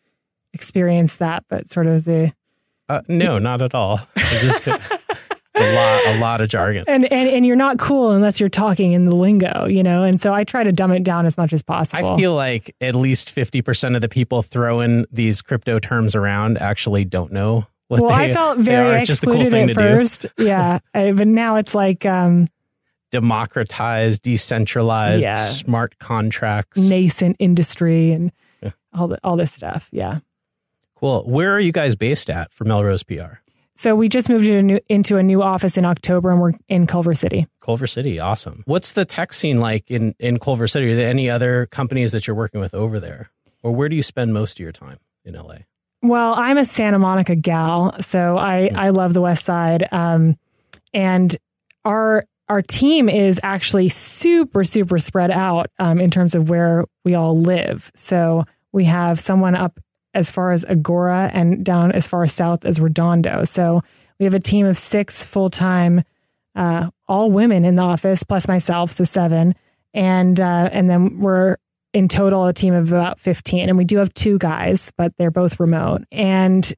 experienced 0.53 1.19
that, 1.19 1.43
but 1.49 1.69
sort 1.69 1.87
of 1.87 2.03
the 2.05 2.33
Uh, 2.89 3.01
no, 3.07 3.37
not 3.37 3.61
at 3.61 3.73
all. 3.73 3.99
I 4.15 4.37
just 4.41 4.63
a 5.61 5.75
lot 5.75 6.15
a 6.15 6.19
lot 6.19 6.41
of 6.41 6.49
jargon. 6.49 6.83
and, 6.87 7.11
and 7.11 7.29
and 7.29 7.45
you're 7.45 7.55
not 7.55 7.77
cool 7.79 8.11
unless 8.11 8.39
you're 8.39 8.49
talking 8.49 8.93
in 8.93 9.05
the 9.05 9.15
lingo, 9.15 9.65
you 9.65 9.83
know. 9.83 10.03
And 10.03 10.19
so 10.19 10.33
I 10.33 10.43
try 10.43 10.63
to 10.63 10.71
dumb 10.71 10.91
it 10.91 11.03
down 11.03 11.25
as 11.25 11.37
much 11.37 11.53
as 11.53 11.61
possible. 11.61 12.13
I 12.15 12.17
feel 12.17 12.33
like 12.35 12.75
at 12.81 12.95
least 12.95 13.33
50% 13.35 13.95
of 13.95 14.01
the 14.01 14.09
people 14.09 14.41
throwing 14.41 15.05
these 15.11 15.41
crypto 15.41 15.79
terms 15.79 16.15
around 16.15 16.57
actually 16.59 17.05
don't 17.05 17.31
know 17.31 17.65
what 17.87 17.97
they 17.97 18.05
well, 18.05 18.17
they, 18.17 18.25
I 18.25 18.33
felt 18.33 18.57
very. 18.59 19.01
It's 19.01 19.19
cool 19.19 19.33
excluded 19.33 19.69
at 19.71 19.75
first. 19.75 20.25
yeah, 20.37 20.79
but 20.93 21.27
now 21.27 21.55
it's 21.57 21.75
like 21.75 22.05
um. 22.05 22.47
Democratized, 23.11 24.21
decentralized, 24.21 25.21
Yeah. 25.21 25.33
smart 25.33 25.99
contracts. 25.99 26.89
nascent 26.89 27.35
industry 27.39 28.11
and 28.13 28.31
Yeah. 28.63 28.71
all 28.93 29.07
the 29.09 29.19
all 29.23 29.35
this 29.35 29.51
stuff. 29.53 29.89
Yeah. 29.91 30.19
cool. 30.95 31.23
Where 31.23 31.51
are 31.53 31.59
you 31.59 31.71
guys 31.73 31.95
based 31.95 32.29
at 32.29 32.53
for 32.53 32.63
Melrose 32.63 33.03
PR? 33.03 33.39
So 33.81 33.95
we 33.95 34.09
just 34.09 34.29
moved 34.29 34.45
into 34.45 34.57
a, 34.57 34.61
new, 34.61 34.79
into 34.89 35.17
a 35.17 35.23
new 35.23 35.41
office 35.41 35.75
in 35.75 35.85
October, 35.85 36.29
and 36.29 36.39
we're 36.39 36.53
in 36.69 36.85
Culver 36.85 37.15
City. 37.15 37.47
Culver 37.61 37.87
City, 37.87 38.19
awesome. 38.19 38.61
What's 38.67 38.91
the 38.91 39.05
tech 39.05 39.33
scene 39.33 39.59
like 39.59 39.89
in 39.89 40.13
in 40.19 40.37
Culver 40.37 40.67
City? 40.67 40.91
Are 40.91 40.95
there 40.95 41.09
any 41.09 41.31
other 41.31 41.65
companies 41.65 42.11
that 42.11 42.27
you're 42.27 42.35
working 42.35 42.61
with 42.61 42.75
over 42.75 42.99
there, 42.99 43.31
or 43.63 43.71
where 43.71 43.89
do 43.89 43.95
you 43.95 44.03
spend 44.03 44.35
most 44.35 44.59
of 44.59 44.63
your 44.63 44.71
time 44.71 44.99
in 45.25 45.33
LA? 45.33 45.55
Well, 46.03 46.35
I'm 46.35 46.59
a 46.59 46.65
Santa 46.65 46.99
Monica 46.99 47.35
gal, 47.35 47.99
so 48.03 48.37
I 48.37 48.69
I 48.75 48.89
love 48.89 49.15
the 49.15 49.21
West 49.21 49.45
Side, 49.45 49.87
um, 49.91 50.37
and 50.93 51.35
our 51.83 52.23
our 52.49 52.61
team 52.61 53.09
is 53.09 53.39
actually 53.41 53.89
super 53.89 54.63
super 54.63 54.99
spread 54.99 55.31
out 55.31 55.71
um, 55.79 55.99
in 55.99 56.11
terms 56.11 56.35
of 56.35 56.51
where 56.51 56.85
we 57.03 57.15
all 57.15 57.35
live. 57.35 57.91
So 57.95 58.45
we 58.71 58.85
have 58.85 59.19
someone 59.19 59.55
up 59.55 59.79
as 60.13 60.31
far 60.31 60.51
as 60.51 60.65
Agoura 60.65 61.29
and 61.33 61.63
down 61.63 61.91
as 61.91 62.07
far 62.07 62.27
south 62.27 62.65
as 62.65 62.79
Redondo. 62.79 63.45
So 63.45 63.81
we 64.19 64.25
have 64.25 64.33
a 64.33 64.39
team 64.39 64.65
of 64.65 64.77
six 64.77 65.25
full 65.25 65.49
time, 65.49 66.03
uh, 66.55 66.89
all 67.07 67.31
women 67.31 67.65
in 67.65 67.75
the 67.75 67.83
office, 67.83 68.23
plus 68.23 68.47
myself, 68.47 68.91
so 68.91 69.03
seven, 69.03 69.55
and 69.93 70.39
uh, 70.39 70.69
and 70.71 70.89
then 70.89 71.19
we're 71.19 71.57
in 71.93 72.07
total 72.07 72.45
a 72.45 72.53
team 72.53 72.73
of 72.73 72.91
about 72.91 73.19
fifteen, 73.19 73.69
and 73.69 73.77
we 73.77 73.85
do 73.85 73.97
have 73.97 74.13
two 74.13 74.37
guys, 74.37 74.91
but 74.97 75.13
they're 75.17 75.31
both 75.31 75.59
remote 75.59 75.99
and. 76.11 76.73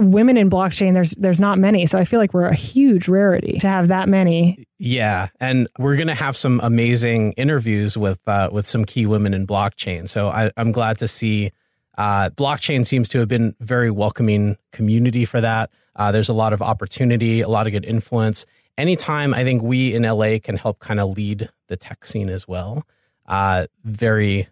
Women 0.00 0.36
in 0.36 0.48
blockchain, 0.48 0.94
there's 0.94 1.10
there's 1.16 1.40
not 1.40 1.58
many, 1.58 1.84
so 1.86 1.98
I 1.98 2.04
feel 2.04 2.20
like 2.20 2.32
we're 2.32 2.46
a 2.46 2.54
huge 2.54 3.08
rarity 3.08 3.58
to 3.58 3.66
have 3.66 3.88
that 3.88 4.08
many. 4.08 4.64
Yeah, 4.78 5.26
and 5.40 5.66
we're 5.76 5.96
gonna 5.96 6.14
have 6.14 6.36
some 6.36 6.60
amazing 6.62 7.32
interviews 7.32 7.98
with 7.98 8.20
uh, 8.28 8.48
with 8.52 8.64
some 8.64 8.84
key 8.84 9.06
women 9.06 9.34
in 9.34 9.44
blockchain. 9.44 10.08
So 10.08 10.28
I, 10.28 10.52
I'm 10.56 10.70
glad 10.70 10.98
to 10.98 11.08
see 11.08 11.50
uh, 11.98 12.30
blockchain 12.30 12.86
seems 12.86 13.08
to 13.10 13.18
have 13.18 13.28
been 13.28 13.56
very 13.60 13.90
welcoming 13.90 14.56
community 14.72 15.24
for 15.24 15.40
that. 15.40 15.70
Uh, 15.96 16.12
there's 16.12 16.28
a 16.28 16.32
lot 16.32 16.52
of 16.52 16.62
opportunity, 16.62 17.40
a 17.40 17.48
lot 17.48 17.66
of 17.66 17.72
good 17.72 17.84
influence. 17.84 18.46
Anytime 18.78 19.34
I 19.34 19.42
think 19.42 19.62
we 19.62 19.92
in 19.94 20.04
LA 20.04 20.38
can 20.40 20.56
help 20.56 20.78
kind 20.78 21.00
of 21.00 21.16
lead 21.16 21.50
the 21.66 21.76
tech 21.76 22.06
scene 22.06 22.28
as 22.28 22.46
well, 22.46 22.86
uh, 23.26 23.66
very, 23.82 24.48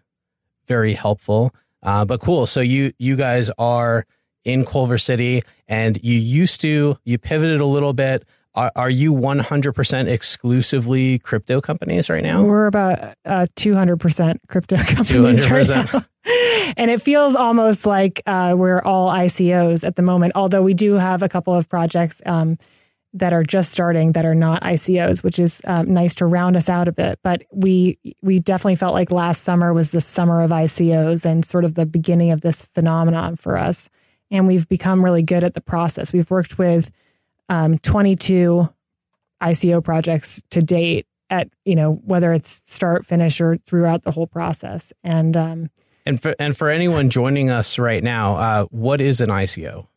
very 0.67 0.91
helpful. 0.91 1.55
Uh, 1.81 2.03
but 2.03 2.19
cool. 2.19 2.45
So 2.45 2.59
you 2.59 2.91
you 2.99 3.15
guys 3.15 3.49
are 3.57 4.05
in 4.43 4.65
Culver 4.65 4.97
City, 4.97 5.41
and 5.69 5.97
you 6.03 6.17
used 6.17 6.59
to 6.61 6.97
you 7.05 7.17
pivoted 7.17 7.61
a 7.61 7.65
little 7.65 7.93
bit. 7.93 8.25
Are, 8.55 8.71
are 8.75 8.89
you 8.89 9.13
100% 9.13 10.07
exclusively 10.07 11.19
crypto 11.19 11.61
companies 11.61 12.09
right 12.09 12.23
now? 12.23 12.41
We're 12.41 12.65
about 12.65 13.13
uh, 13.23 13.45
200% 13.55 14.39
crypto 14.47 14.77
companies 14.77 15.45
200%. 15.45 15.51
right 15.51 15.93
now. 15.93 16.05
And 16.77 16.91
it 16.91 17.01
feels 17.01 17.35
almost 17.35 17.85
like 17.85 18.21
uh, 18.25 18.53
we're 18.57 18.81
all 18.81 19.11
ICOs 19.11 19.85
at 19.85 19.95
the 19.95 20.01
moment, 20.01 20.33
although 20.35 20.61
we 20.61 20.73
do 20.73 20.93
have 20.93 21.23
a 21.23 21.29
couple 21.29 21.53
of 21.53 21.69
projects 21.69 22.21
um, 22.25 22.57
that 23.13 23.33
are 23.33 23.43
just 23.43 23.71
starting 23.71 24.11
that 24.11 24.25
are 24.25 24.35
not 24.35 24.61
ICOs, 24.61 25.23
which 25.23 25.39
is 25.39 25.61
um, 25.65 25.93
nice 25.93 26.15
to 26.15 26.25
round 26.25 26.55
us 26.55 26.69
out 26.69 26.87
a 26.87 26.91
bit. 26.91 27.19
But 27.23 27.43
we 27.51 27.97
we 28.21 28.39
definitely 28.39 28.75
felt 28.75 28.93
like 28.93 29.11
last 29.11 29.43
summer 29.43 29.73
was 29.73 29.91
the 29.91 30.01
summer 30.01 30.41
of 30.41 30.51
ICOs 30.51 31.25
and 31.25 31.45
sort 31.45 31.63
of 31.63 31.75
the 31.75 31.85
beginning 31.85 32.31
of 32.31 32.41
this 32.41 32.65
phenomenon 32.65 33.35
for 33.35 33.57
us. 33.57 33.89
And 34.29 34.47
we've 34.47 34.67
become 34.67 35.03
really 35.03 35.23
good 35.23 35.43
at 35.43 35.53
the 35.53 35.61
process. 35.61 36.11
We've 36.11 36.29
worked 36.29 36.57
with 36.57 36.91
um, 37.47 37.77
22 37.77 38.69
ICO 39.41 39.83
projects 39.83 40.41
to 40.49 40.61
date 40.61 41.05
at 41.29 41.49
you 41.65 41.75
know 41.75 41.93
whether 42.05 42.33
it's 42.33 42.61
start 42.65 43.05
finish 43.05 43.39
or 43.39 43.57
throughout 43.57 44.03
the 44.03 44.11
whole 44.11 44.27
process 44.27 44.93
and 45.03 45.35
um, 45.35 45.69
and 46.07 46.21
for 46.21 46.35
and 46.39 46.55
for 46.55 46.69
anyone 46.69 47.09
joining 47.09 47.49
us 47.49 47.77
right 47.77 48.03
now, 48.03 48.37
uh, 48.37 48.65
what 48.71 49.01
is 49.01 49.19
an 49.19 49.29
ICO? 49.29 49.87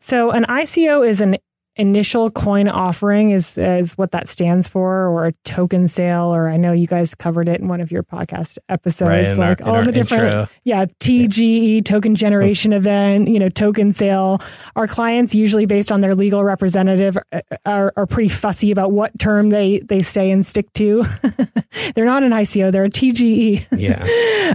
So 0.00 0.30
an 0.30 0.44
ICO 0.46 1.06
is 1.06 1.20
an 1.20 1.36
initial 1.76 2.28
coin 2.30 2.68
offering 2.68 3.30
is 3.30 3.56
is 3.56 3.96
what 3.96 4.10
that 4.10 4.28
stands 4.28 4.68
for 4.68 5.08
or 5.08 5.26
a 5.26 5.32
token 5.44 5.88
sale 5.88 6.34
or 6.34 6.48
I 6.48 6.58
know 6.58 6.72
you 6.72 6.86
guys 6.86 7.14
covered 7.14 7.48
it 7.48 7.60
in 7.60 7.68
one 7.68 7.80
of 7.80 7.90
your 7.90 8.02
podcast 8.02 8.58
episodes 8.68 9.08
right, 9.08 9.38
like 9.38 9.66
our, 9.66 9.76
all 9.76 9.82
the 9.82 9.90
different 9.90 10.24
intro. 10.24 10.48
yeah. 10.64 10.84
TGE 10.84 11.82
token 11.86 12.14
generation 12.14 12.74
event 12.74 13.28
you 13.28 13.38
know 13.38 13.48
token 13.48 13.90
sale. 13.90 14.42
Our 14.76 14.86
clients 14.86 15.34
usually 15.34 15.64
based 15.64 15.90
on 15.90 16.02
their 16.02 16.14
legal 16.14 16.44
representative 16.44 17.16
uh, 17.32 17.40
are, 17.64 17.94
are 17.96 18.06
pretty 18.06 18.28
fussy 18.28 18.70
about 18.70 18.92
what 18.92 19.18
term 19.18 19.48
they 19.48 19.78
they 19.78 20.02
say 20.02 20.30
and 20.30 20.44
stick 20.44 20.70
to. 20.74 21.04
They're 21.94 22.04
not 22.04 22.22
an 22.22 22.32
ICO 22.32 22.70
they're 22.70 22.84
a 22.84 22.90
TGE 22.90 23.66
yeah. 23.72 24.02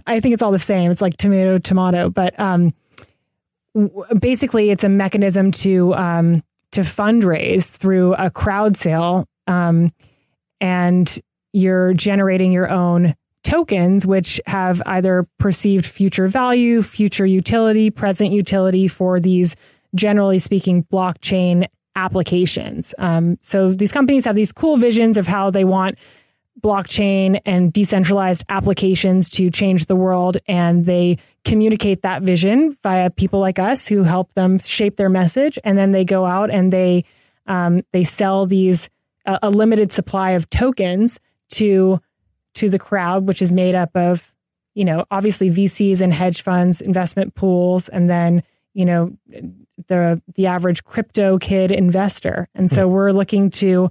I 0.08 0.20
think 0.20 0.34
it's 0.34 0.44
all 0.44 0.52
the 0.52 0.60
same. 0.60 0.92
It's 0.92 1.02
like 1.02 1.18
tomato 1.18 1.58
tomato. 1.58 2.12
But 2.12 2.40
um 2.40 2.74
basically 4.20 4.70
it's 4.70 4.84
a 4.84 4.90
mechanism 4.90 5.52
to 5.52 5.96
um 5.96 6.44
to 6.72 6.82
fundraise 6.82 7.76
through 7.76 8.14
a 8.16 8.30
crowd 8.30 8.76
sale 8.76 9.26
um, 9.48 9.90
and 10.60 11.20
you're 11.54 11.94
generating 11.94 12.52
your 12.52 12.70
own 12.70 13.16
tokens 13.44 14.06
which 14.06 14.42
have 14.46 14.82
either 14.86 15.26
perceived 15.40 15.86
future 15.86 16.28
value 16.28 16.82
future 16.82 17.26
utility 17.26 17.90
present 17.90 18.32
utility 18.32 18.88
for 18.88 19.20
these 19.20 19.56
generally 19.96 20.40
speaking 20.40 20.84
blockchain 20.92 21.66
applications. 21.98 22.94
Um, 23.00 23.38
so 23.42 23.72
these 23.72 23.92
companies 23.92 24.24
have 24.26 24.36
these 24.36 24.54
cool 24.54 24.78
visions 24.78 25.18
of 25.18 25.28
how 25.28 25.50
they 25.50 25.66
want 25.66 25.98
blockchain 26.62 27.40
and 27.46 27.72
decentralized 27.72 28.44
applications 28.50 29.30
to 29.30 29.50
change 29.50 29.86
the 29.86 29.96
world. 29.96 30.38
And 30.48 30.86
they 30.86 31.18
communicate 31.46 32.02
that 32.02 32.22
vision 32.24 32.78
via 32.84 33.10
people 33.10 33.40
like 33.40 33.60
us 33.60 33.88
who 33.88 34.04
help 34.04 34.34
them 34.34 34.60
shape 34.60 34.98
their 34.98 35.10
message. 35.10 35.60
And 35.64 35.78
then 35.78 35.92
they 35.92 36.06
go 36.06 36.26
out 36.26 36.50
and 36.50 36.74
they 36.74 37.06
um, 37.46 37.82
they 37.94 38.04
sell 38.04 38.46
these 38.46 38.90
uh, 39.26 39.40
a 39.42 39.50
limited 39.50 39.92
supply 39.92 40.32
of 40.32 40.50
tokens 40.50 41.20
to 41.52 42.02
to 42.56 42.70
the 42.70 42.80
crowd, 42.80 43.28
which 43.28 43.42
is 43.42 43.52
made 43.52 43.76
up 43.76 43.96
of 43.96 44.34
you 44.74 44.84
know 44.84 45.06
obviously 45.12 45.50
VCs 45.50 46.02
and 46.02 46.14
hedge 46.14 46.42
funds, 46.42 46.82
investment 46.82 47.36
pools, 47.36 47.88
and 47.90 48.10
then 48.10 48.44
you 48.74 48.86
know 48.86 49.16
the 49.88 50.22
the 50.36 50.48
average 50.48 50.84
crypto 50.84 51.38
kid 51.38 51.72
investor. 51.72 52.48
And 52.56 52.70
so 52.70 52.88
hmm. 52.88 52.94
we're 52.94 53.12
looking 53.12 53.50
to 53.52 53.90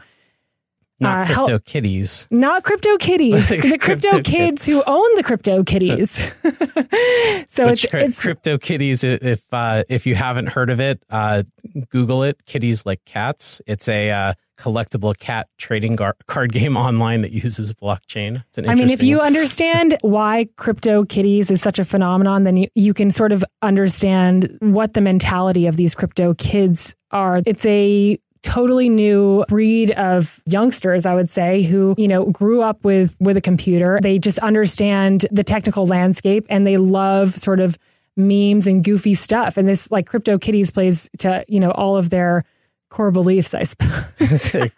not 1.00 1.18
uh, 1.18 1.24
crypto 1.26 1.46
help, 1.46 1.64
kitties. 1.64 2.26
Not 2.30 2.64
crypto 2.64 2.96
kitties. 2.96 3.48
the 3.50 3.58
crypto, 3.78 4.10
crypto 4.10 4.22
kids 4.22 4.66
who 4.66 4.82
own 4.86 5.14
the 5.16 5.22
crypto 5.22 5.62
kitties. 5.62 6.34
so 7.48 7.68
it's, 7.68 7.86
cri- 7.86 8.04
it's 8.04 8.22
crypto 8.22 8.58
kitties. 8.58 9.04
If 9.04 9.42
uh, 9.52 9.84
if 9.88 10.06
you 10.06 10.14
haven't 10.14 10.48
heard 10.48 10.70
of 10.70 10.80
it, 10.80 11.02
uh, 11.10 11.42
Google 11.90 12.22
it. 12.22 12.44
Kitties 12.46 12.86
like 12.86 13.04
cats. 13.04 13.60
It's 13.66 13.88
a 13.88 14.10
uh, 14.10 14.34
collectible 14.58 15.16
cat 15.18 15.48
trading 15.58 15.96
gar- 15.96 16.16
card 16.26 16.52
game 16.52 16.76
online 16.76 17.22
that 17.22 17.32
uses 17.32 17.72
blockchain. 17.74 18.42
I 18.66 18.74
mean, 18.74 18.90
if 18.90 19.02
you 19.02 19.20
understand 19.20 19.96
why 20.00 20.48
crypto 20.56 21.04
kitties 21.04 21.50
is 21.50 21.60
such 21.60 21.78
a 21.78 21.84
phenomenon, 21.84 22.44
then 22.44 22.56
you, 22.56 22.68
you 22.74 22.94
can 22.94 23.10
sort 23.10 23.32
of 23.32 23.44
understand 23.62 24.56
what 24.60 24.94
the 24.94 25.00
mentality 25.00 25.66
of 25.66 25.76
these 25.76 25.94
crypto 25.94 26.34
kids 26.34 26.94
are. 27.10 27.40
It's 27.46 27.66
a 27.66 28.18
totally 28.46 28.88
new 28.88 29.44
breed 29.48 29.90
of 29.90 30.40
youngsters, 30.46 31.04
I 31.04 31.14
would 31.14 31.28
say, 31.28 31.62
who, 31.62 31.96
you 31.98 32.06
know, 32.06 32.26
grew 32.26 32.62
up 32.62 32.84
with 32.84 33.16
with 33.18 33.36
a 33.36 33.40
computer. 33.40 33.98
They 34.00 34.20
just 34.20 34.38
understand 34.38 35.26
the 35.32 35.42
technical 35.42 35.84
landscape 35.84 36.46
and 36.48 36.64
they 36.64 36.76
love 36.76 37.34
sort 37.34 37.58
of 37.58 37.76
memes 38.16 38.68
and 38.68 38.84
goofy 38.84 39.14
stuff. 39.14 39.56
And 39.56 39.66
this 39.66 39.90
like 39.90 40.06
Crypto 40.06 40.38
Kitties 40.38 40.70
plays 40.70 41.10
to, 41.18 41.44
you 41.48 41.58
know, 41.58 41.72
all 41.72 41.96
of 41.96 42.10
their 42.10 42.44
core 42.88 43.10
beliefs, 43.10 43.52
I 43.52 43.64
suppose. 43.64 44.54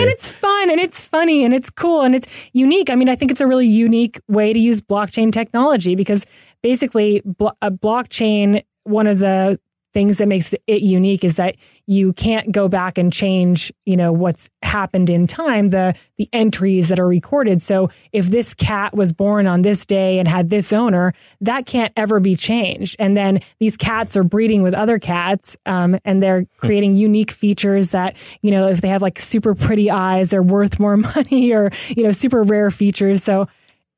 and 0.00 0.10
it's 0.10 0.28
fun 0.28 0.68
and 0.68 0.80
it's 0.80 1.04
funny 1.04 1.44
and 1.44 1.54
it's 1.54 1.70
cool 1.70 2.02
and 2.02 2.16
it's 2.16 2.26
unique. 2.52 2.90
I 2.90 2.96
mean, 2.96 3.08
I 3.08 3.14
think 3.14 3.30
it's 3.30 3.40
a 3.40 3.46
really 3.46 3.68
unique 3.68 4.20
way 4.28 4.52
to 4.52 4.58
use 4.58 4.82
blockchain 4.82 5.32
technology 5.32 5.94
because 5.94 6.26
basically, 6.60 7.22
a 7.40 7.46
uh, 7.62 7.70
blockchain, 7.70 8.64
one 8.82 9.06
of 9.06 9.20
the 9.20 9.60
things 9.92 10.18
that 10.18 10.26
makes 10.26 10.54
it 10.66 10.82
unique 10.82 11.24
is 11.24 11.36
that 11.36 11.56
you 11.86 12.12
can't 12.12 12.52
go 12.52 12.68
back 12.68 12.98
and 12.98 13.12
change 13.12 13.72
you 13.84 13.96
know 13.96 14.12
what's 14.12 14.48
happened 14.62 15.10
in 15.10 15.26
time 15.26 15.68
the 15.68 15.94
the 16.16 16.28
entries 16.32 16.88
that 16.88 16.98
are 16.98 17.06
recorded. 17.06 17.60
So 17.60 17.90
if 18.12 18.26
this 18.26 18.54
cat 18.54 18.94
was 18.94 19.12
born 19.12 19.46
on 19.46 19.62
this 19.62 19.84
day 19.84 20.18
and 20.18 20.26
had 20.26 20.50
this 20.50 20.72
owner 20.72 21.12
that 21.40 21.66
can't 21.66 21.92
ever 21.96 22.20
be 22.20 22.36
changed. 22.36 22.96
And 22.98 23.16
then 23.16 23.40
these 23.60 23.76
cats 23.76 24.16
are 24.16 24.24
breeding 24.24 24.62
with 24.62 24.74
other 24.74 24.98
cats 24.98 25.56
um, 25.66 25.98
and 26.04 26.22
they're 26.22 26.40
hmm. 26.40 26.66
creating 26.66 26.96
unique 26.96 27.30
features 27.30 27.90
that 27.90 28.16
you 28.40 28.50
know 28.50 28.68
if 28.68 28.80
they 28.80 28.88
have 28.88 29.02
like 29.02 29.18
super 29.18 29.54
pretty 29.54 29.90
eyes 29.90 30.30
they're 30.30 30.42
worth 30.42 30.80
more 30.80 30.96
money 31.16 31.52
or 31.52 31.70
you 31.88 32.02
know 32.02 32.12
super 32.12 32.42
rare 32.42 32.70
features. 32.70 33.22
So 33.22 33.46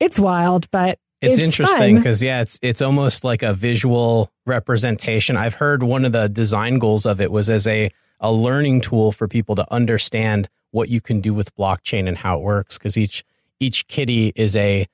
it's 0.01 0.19
wild 0.19 0.69
but 0.71 0.99
it's, 1.25 1.39
it's 1.39 1.47
interesting 1.47 1.97
because 1.97 2.23
yeah, 2.23 2.43
it's 2.43 2.59
it's 2.63 2.83
almost 2.83 3.25
like 3.25 3.43
a 3.43 3.55
visual 3.55 4.31
representation. 4.47 5.37
I've 5.37 5.55
heard 5.55 5.83
one 5.83 6.05
of 6.05 6.13
the 6.13 6.29
design 6.29 6.79
goals 6.79 7.07
of 7.07 7.21
it 7.21 7.31
was 7.31 7.51
as 7.51 7.67
a 7.67 7.91
a 8.21 8.33
learning 8.33 8.81
tool 8.81 9.13
for 9.13 9.29
people 9.29 9.55
to 9.57 9.73
understand 9.73 10.49
what 10.71 10.89
you 10.89 11.01
can 11.01 11.21
do 11.21 11.35
with 11.35 11.55
blockchain 11.57 12.09
and 12.09 12.17
how 12.17 12.39
it 12.39 12.43
works 12.43 12.79
because 12.79 12.97
each 12.97 13.25
each 13.61 13.87
kitty 13.87 14.33
is 14.35 14.57
a 14.57 14.87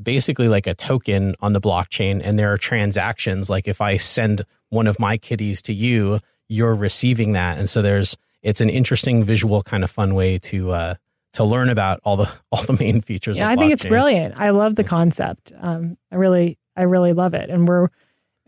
basically 0.00 0.48
like 0.48 0.66
a 0.66 0.74
token 0.74 1.34
on 1.40 1.52
the 1.52 1.60
blockchain 1.60 2.20
and 2.22 2.38
there 2.38 2.52
are 2.52 2.58
transactions. 2.58 3.50
Like 3.50 3.68
if 3.68 3.80
I 3.80 3.96
send 3.96 4.42
one 4.70 4.86
of 4.86 4.98
my 4.98 5.16
kitties 5.16 5.62
to 5.62 5.72
you, 5.72 6.20
you're 6.48 6.74
receiving 6.74 7.32
that. 7.32 7.58
And 7.58 7.68
so 7.68 7.82
there's 7.82 8.16
it's 8.42 8.60
an 8.60 8.70
interesting 8.70 9.24
visual 9.24 9.62
kind 9.62 9.84
of 9.84 9.90
fun 9.90 10.14
way 10.14 10.38
to 10.38 10.70
uh, 10.70 10.94
to 11.34 11.44
learn 11.44 11.68
about 11.68 12.00
all 12.04 12.16
the 12.16 12.30
all 12.52 12.62
the 12.62 12.76
main 12.78 13.00
features. 13.00 13.38
Yeah, 13.38 13.48
I 13.48 13.56
think 13.56 13.72
it's 13.72 13.86
brilliant. 13.86 14.34
I 14.38 14.50
love 14.50 14.74
the 14.74 14.84
concept. 14.84 15.52
Um, 15.60 15.96
I 16.12 16.16
really 16.16 16.58
I 16.76 16.82
really 16.82 17.12
love 17.12 17.34
it, 17.34 17.50
and 17.50 17.66
we're 17.66 17.88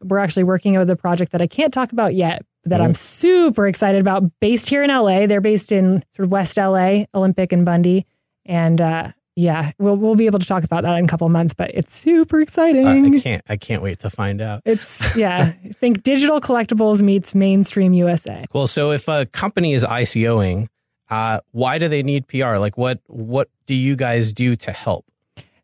we're 0.03 0.19
actually 0.19 0.45
working 0.45 0.77
with 0.79 0.89
a 0.91 0.97
project 0.97 1.33
that 1.33 1.43
I 1.43 1.47
can't 1.47 1.73
talk 1.73 1.93
about 1.93 2.15
yet, 2.15 2.43
that 2.65 2.81
mm. 2.81 2.85
I'm 2.85 2.95
super 2.95 3.67
excited 3.67 4.01
about. 4.01 4.25
Based 4.41 4.69
here 4.69 4.83
in 4.83 4.91
LA, 4.91 5.27
they're 5.27 5.41
based 5.41 5.73
in 5.73 6.03
sort 6.11 6.25
of 6.25 6.33
West 6.33 6.57
LA, 6.57 7.05
Olympic 7.15 7.53
and 7.53 7.65
Bundy, 7.65 8.07
and 8.47 8.81
uh, 8.81 9.13
yeah, 9.37 9.73
we'll 9.79 9.97
we'll 9.97 10.17
be 10.17 10.27
able 10.27 10.39
to 10.39 10.47
talk 10.47 10.65
about 10.65 10.83
that 10.83 10.99
in 10.99 11.05
a 11.05 11.09
couple 11.09 11.29
months. 11.29 11.55
But 11.55 11.73
it's 11.75 11.95
super 11.95 12.41
exciting. 12.41 12.87
Uh, 12.87 13.17
I 13.17 13.21
can't 13.21 13.43
I 13.49 13.57
can't 13.57 13.83
wait 13.83 14.01
to 14.01 14.11
find 14.11 14.41
out. 14.41 14.63
It's 14.65 15.17
yeah, 15.17 15.53
think 15.75 16.03
digital 16.03 16.41
collectibles 16.41 17.03
meets 17.03 17.35
mainstream 17.35 17.93
USA. 17.93 18.45
Well, 18.53 18.67
so 18.67 18.93
if 18.93 19.09
a 19.09 19.27
company 19.27 19.73
is 19.73 19.85
ICOing, 19.85 20.69
uh, 21.11 21.41
why 21.53 21.79
do 21.79 21.89
they 21.89 22.03
need 22.03 22.27
PR? 22.29 22.57
Like, 22.57 22.79
what 22.79 23.01
what 23.07 23.49
do 23.67 23.75
you 23.75 23.97
guys 23.97 24.33
do 24.33 24.57
to 24.57 24.73
help? 24.73 25.05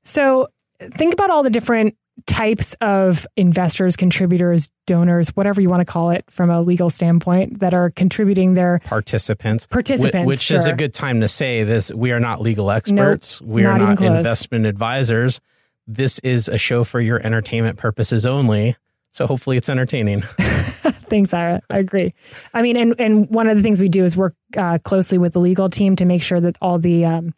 So 0.02 0.48
think 0.80 1.14
about 1.14 1.30
all 1.30 1.42
the 1.42 1.50
different 1.50 1.96
types 2.26 2.74
of 2.80 3.26
investors, 3.36 3.94
contributors, 3.94 4.70
donors, 4.86 5.28
whatever 5.36 5.60
you 5.60 5.68
want 5.68 5.80
to 5.80 5.84
call 5.84 6.10
it 6.10 6.24
from 6.30 6.48
a 6.48 6.62
legal 6.62 6.88
standpoint 6.88 7.60
that 7.60 7.74
are 7.74 7.90
contributing 7.90 8.54
their 8.54 8.80
participants. 8.84 9.66
Participants, 9.66 10.26
which 10.26 10.40
sure. 10.40 10.56
is 10.56 10.66
a 10.66 10.72
good 10.72 10.94
time 10.94 11.20
to 11.20 11.28
say 11.28 11.62
this. 11.62 11.92
We 11.92 12.12
are 12.12 12.20
not 12.20 12.40
legal 12.40 12.70
experts. 12.70 13.40
Nope, 13.40 13.50
we 13.50 13.64
are 13.64 13.78
not, 13.78 14.00
not 14.00 14.16
investment 14.16 14.66
advisors. 14.66 15.40
This 15.86 16.18
is 16.20 16.48
a 16.48 16.58
show 16.58 16.84
for 16.84 17.00
your 17.00 17.24
entertainment 17.24 17.78
purposes 17.78 18.24
only. 18.26 18.76
So 19.10 19.26
hopefully 19.26 19.56
it's 19.56 19.68
entertaining. 19.68 20.22
Thanks, 21.08 21.34
Ira. 21.34 21.62
I 21.70 21.78
agree. 21.78 22.14
I 22.54 22.62
mean, 22.62 22.76
and 22.76 22.94
and 23.00 23.28
one 23.28 23.48
of 23.48 23.56
the 23.56 23.62
things 23.62 23.80
we 23.80 23.88
do 23.88 24.04
is 24.04 24.16
work 24.16 24.34
uh, 24.56 24.78
closely 24.84 25.18
with 25.18 25.32
the 25.32 25.40
legal 25.40 25.68
team 25.68 25.96
to 25.96 26.04
make 26.04 26.22
sure 26.22 26.40
that 26.40 26.56
all 26.60 26.78
the 26.78 27.04
um, 27.04 27.34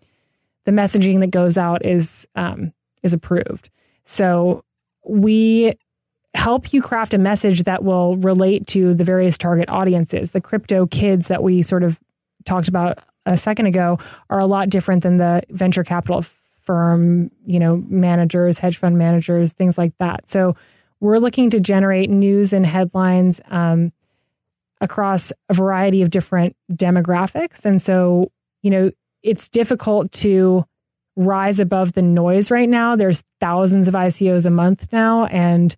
the 0.64 0.72
messaging 0.72 1.20
that 1.20 1.30
goes 1.30 1.56
out 1.56 1.84
is 1.84 2.26
um, 2.34 2.72
is 3.02 3.12
approved. 3.12 3.70
So 4.04 4.64
we 5.06 5.74
help 6.34 6.72
you 6.72 6.82
craft 6.82 7.14
a 7.14 7.18
message 7.18 7.62
that 7.62 7.82
will 7.82 8.16
relate 8.16 8.66
to 8.68 8.94
the 8.94 9.04
various 9.04 9.38
target 9.38 9.68
audiences. 9.70 10.32
The 10.32 10.40
crypto 10.40 10.86
kids 10.86 11.28
that 11.28 11.42
we 11.42 11.62
sort 11.62 11.82
of 11.82 11.98
talked 12.44 12.68
about 12.68 12.98
a 13.24 13.36
second 13.36 13.66
ago 13.66 13.98
are 14.30 14.38
a 14.38 14.46
lot 14.46 14.68
different 14.68 15.02
than 15.02 15.16
the 15.16 15.42
venture 15.50 15.84
capital 15.84 16.22
firm, 16.64 17.30
you 17.46 17.58
know, 17.58 17.82
managers, 17.88 18.58
hedge 18.58 18.76
fund 18.76 18.98
managers, 18.98 19.52
things 19.54 19.78
like 19.78 19.96
that. 19.98 20.28
So 20.28 20.54
we're 21.00 21.18
looking 21.18 21.50
to 21.50 21.60
generate 21.60 22.10
news 22.10 22.52
and 22.52 22.66
headlines 22.66 23.40
um, 23.48 23.92
across 24.80 25.32
a 25.48 25.54
variety 25.54 26.02
of 26.02 26.10
different 26.10 26.56
demographics. 26.72 27.64
And 27.64 27.80
so, 27.80 28.30
you 28.62 28.70
know, 28.70 28.90
it's 29.22 29.48
difficult 29.48 30.12
to 30.12 30.64
rise 31.16 31.60
above 31.60 31.92
the 31.92 32.02
noise 32.02 32.50
right 32.50 32.68
now. 32.68 32.96
There's 32.96 33.24
thousands 33.40 33.88
of 33.88 33.94
ICOs 33.94 34.46
a 34.46 34.50
month 34.50 34.92
now. 34.92 35.26
And, 35.26 35.76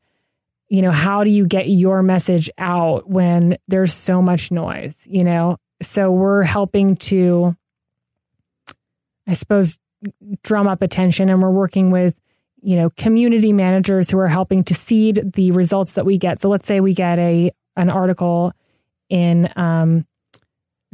you 0.69 0.83
know, 0.83 0.91
how 0.91 1.25
do 1.25 1.31
you 1.31 1.47
get 1.47 1.69
your 1.69 2.03
message 2.03 2.51
out 2.59 3.09
when 3.09 3.57
there's 3.67 3.95
so 3.95 4.21
much 4.21 4.51
noise, 4.51 5.07
you 5.09 5.25
know? 5.25 5.57
So 5.83 6.13
we're 6.13 6.43
helping 6.43 6.97
to, 6.97 7.57
I 9.27 9.33
suppose, 9.33 9.79
drum 10.43 10.67
up 10.69 10.83
attention 10.83 11.31
and 11.31 11.41
we're 11.41 11.51
working 11.51 11.91
with, 11.91 12.21
you 12.63 12.77
know, 12.77 12.91
community 12.91 13.53
managers 13.53 14.11
who 14.11 14.19
are 14.19 14.29
helping 14.29 14.63
to 14.65 14.75
seed 14.75 15.33
the 15.35 15.51
results 15.53 15.93
that 15.93 16.05
we 16.05 16.19
get. 16.19 16.41
So 16.41 16.49
let's 16.49 16.67
say 16.67 16.81
we 16.81 16.95
get 16.95 17.19
a 17.19 17.53
an 17.77 17.91
article 17.91 18.53
in 19.09 19.51
um, 19.57 20.07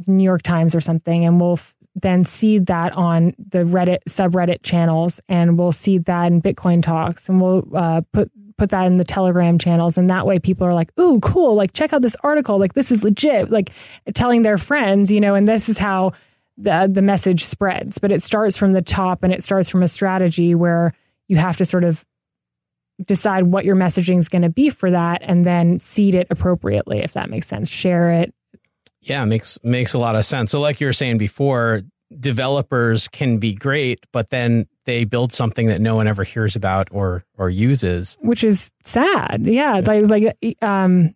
New 0.07 0.23
York 0.23 0.41
Times 0.41 0.75
or 0.75 0.79
something, 0.79 1.25
and 1.25 1.39
we'll 1.39 1.53
f- 1.53 1.75
then 1.95 2.23
seed 2.23 2.67
that 2.67 2.93
on 2.93 3.33
the 3.37 3.59
Reddit 3.59 3.99
subreddit 4.07 4.61
channels, 4.63 5.19
and 5.27 5.57
we'll 5.57 5.71
seed 5.71 6.05
that 6.05 6.31
in 6.31 6.41
Bitcoin 6.41 6.83
talks, 6.83 7.29
and 7.29 7.41
we'll 7.41 7.67
uh, 7.73 8.01
put 8.13 8.31
put 8.57 8.69
that 8.69 8.87
in 8.87 8.97
the 8.97 9.03
Telegram 9.03 9.59
channels, 9.59 9.97
and 9.97 10.09
that 10.09 10.25
way 10.25 10.39
people 10.39 10.65
are 10.65 10.73
like, 10.73 10.97
"Ooh, 10.99 11.19
cool! 11.19 11.55
Like 11.55 11.73
check 11.73 11.93
out 11.93 12.01
this 12.01 12.17
article. 12.23 12.59
Like 12.59 12.73
this 12.73 12.91
is 12.91 13.03
legit." 13.03 13.49
Like 13.49 13.71
telling 14.13 14.43
their 14.43 14.57
friends, 14.57 15.11
you 15.11 15.19
know, 15.19 15.35
and 15.35 15.47
this 15.47 15.69
is 15.69 15.77
how 15.77 16.13
the 16.57 16.89
the 16.91 17.01
message 17.01 17.43
spreads. 17.43 17.97
But 17.99 18.11
it 18.11 18.21
starts 18.21 18.57
from 18.57 18.73
the 18.73 18.81
top, 18.81 19.23
and 19.23 19.33
it 19.33 19.43
starts 19.43 19.69
from 19.69 19.83
a 19.83 19.87
strategy 19.87 20.55
where 20.55 20.93
you 21.27 21.37
have 21.37 21.57
to 21.57 21.65
sort 21.65 21.83
of 21.83 22.05
decide 23.05 23.43
what 23.43 23.63
your 23.63 23.75
messaging 23.75 24.17
is 24.17 24.27
going 24.27 24.41
to 24.41 24.49
be 24.49 24.69
for 24.69 24.89
that, 24.91 25.21
and 25.23 25.45
then 25.45 25.79
seed 25.79 26.15
it 26.15 26.27
appropriately, 26.29 26.99
if 26.99 27.13
that 27.13 27.29
makes 27.29 27.47
sense. 27.47 27.69
Share 27.69 28.11
it, 28.11 28.33
yeah, 29.01 29.23
makes 29.25 29.57
makes 29.63 29.93
a 29.93 29.99
lot 29.99 30.15
of 30.15 30.25
sense. 30.25 30.51
So 30.51 30.59
like 30.59 30.81
you 30.81 30.87
were 30.87 30.93
saying 30.93 31.17
before, 31.17 31.81
developers 32.19 33.07
can 33.07 33.37
be 33.37 33.53
great, 33.53 34.05
but 34.11 34.29
then 34.29 34.67
they 34.85 35.05
build 35.05 35.33
something 35.33 35.67
that 35.67 35.81
no 35.81 35.95
one 35.95 36.07
ever 36.07 36.23
hears 36.23 36.55
about 36.55 36.87
or 36.91 37.23
or 37.37 37.49
uses, 37.49 38.17
which 38.21 38.43
is 38.43 38.71
sad. 38.83 39.41
Yeah, 39.45 39.81
like 39.83 40.05
like 40.05 40.57
um 40.61 41.13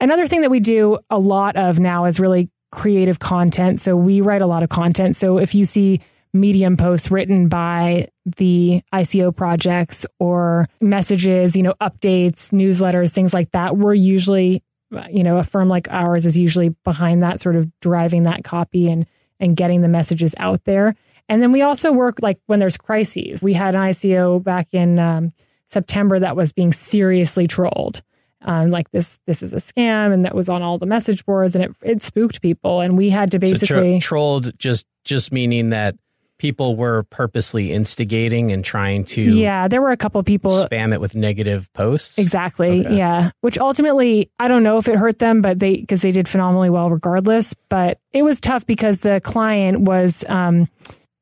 another 0.00 0.26
thing 0.26 0.42
that 0.42 0.50
we 0.50 0.60
do 0.60 0.98
a 1.08 1.18
lot 1.18 1.56
of 1.56 1.78
now 1.78 2.04
is 2.04 2.20
really 2.20 2.50
creative 2.72 3.18
content. 3.18 3.80
So 3.80 3.96
we 3.96 4.20
write 4.20 4.42
a 4.42 4.46
lot 4.46 4.62
of 4.62 4.68
content. 4.68 5.16
So 5.16 5.38
if 5.38 5.54
you 5.54 5.64
see 5.64 6.00
medium 6.32 6.76
posts 6.76 7.10
written 7.10 7.48
by 7.48 8.08
the 8.24 8.82
ICO 8.92 9.34
projects 9.34 10.06
or 10.18 10.66
messages, 10.80 11.56
you 11.56 11.62
know, 11.62 11.74
updates, 11.80 12.52
newsletters, 12.52 13.12
things 13.12 13.34
like 13.34 13.50
that, 13.52 13.76
we're 13.76 13.94
usually 13.94 14.62
you 15.10 15.22
know, 15.22 15.38
a 15.38 15.44
firm 15.44 15.68
like 15.68 15.88
ours 15.90 16.26
is 16.26 16.38
usually 16.38 16.70
behind 16.84 17.22
that 17.22 17.40
sort 17.40 17.56
of 17.56 17.70
driving 17.80 18.24
that 18.24 18.44
copy 18.44 18.88
and 18.88 19.06
and 19.38 19.56
getting 19.56 19.80
the 19.80 19.88
messages 19.88 20.34
out 20.38 20.64
there. 20.64 20.94
And 21.28 21.42
then 21.42 21.52
we 21.52 21.62
also 21.62 21.92
work 21.92 22.16
like 22.20 22.38
when 22.46 22.58
there's 22.58 22.76
crises. 22.76 23.42
We 23.42 23.54
had 23.54 23.74
an 23.74 23.82
ICO 23.82 24.42
back 24.42 24.68
in 24.72 24.98
um, 24.98 25.32
September 25.66 26.18
that 26.18 26.36
was 26.36 26.52
being 26.52 26.72
seriously 26.72 27.46
trolled. 27.46 28.02
Um, 28.42 28.70
like 28.70 28.90
this, 28.90 29.20
this 29.26 29.42
is 29.42 29.52
a 29.52 29.56
scam, 29.56 30.12
and 30.12 30.24
that 30.24 30.34
was 30.34 30.48
on 30.48 30.62
all 30.62 30.78
the 30.78 30.86
message 30.86 31.26
boards, 31.26 31.54
and 31.54 31.64
it 31.64 31.72
it 31.82 32.02
spooked 32.02 32.40
people, 32.40 32.80
and 32.80 32.96
we 32.96 33.10
had 33.10 33.30
to 33.32 33.38
basically 33.38 34.00
so 34.00 34.06
trolled. 34.06 34.58
Just 34.58 34.86
just 35.04 35.30
meaning 35.30 35.70
that 35.70 35.94
people 36.40 36.74
were 36.74 37.02
purposely 37.10 37.70
instigating 37.70 38.50
and 38.50 38.64
trying 38.64 39.04
to 39.04 39.20
yeah 39.20 39.68
there 39.68 39.82
were 39.82 39.90
a 39.90 39.96
couple 39.96 40.20
people 40.22 40.50
spam 40.50 40.92
it 40.92 41.00
with 41.00 41.14
negative 41.14 41.70
posts? 41.74 42.18
Exactly 42.18 42.80
okay. 42.80 42.96
yeah. 42.96 43.30
Which 43.42 43.58
ultimately 43.58 44.30
i 44.40 44.48
don't 44.48 44.62
know 44.62 44.78
if 44.78 44.88
it 44.88 44.96
hurt 44.96 45.18
them 45.18 45.42
but 45.42 45.58
they 45.58 45.76
because 45.76 46.02
they 46.02 46.10
did 46.10 46.28
phenomenally 46.28 46.70
well 46.70 46.90
regardless. 46.90 47.54
But 47.68 47.98
it 48.12 48.22
was 48.22 48.40
tough 48.40 48.66
because 48.66 49.00
the 49.00 49.20
client 49.22 49.82
was 49.82 50.24
um 50.28 50.66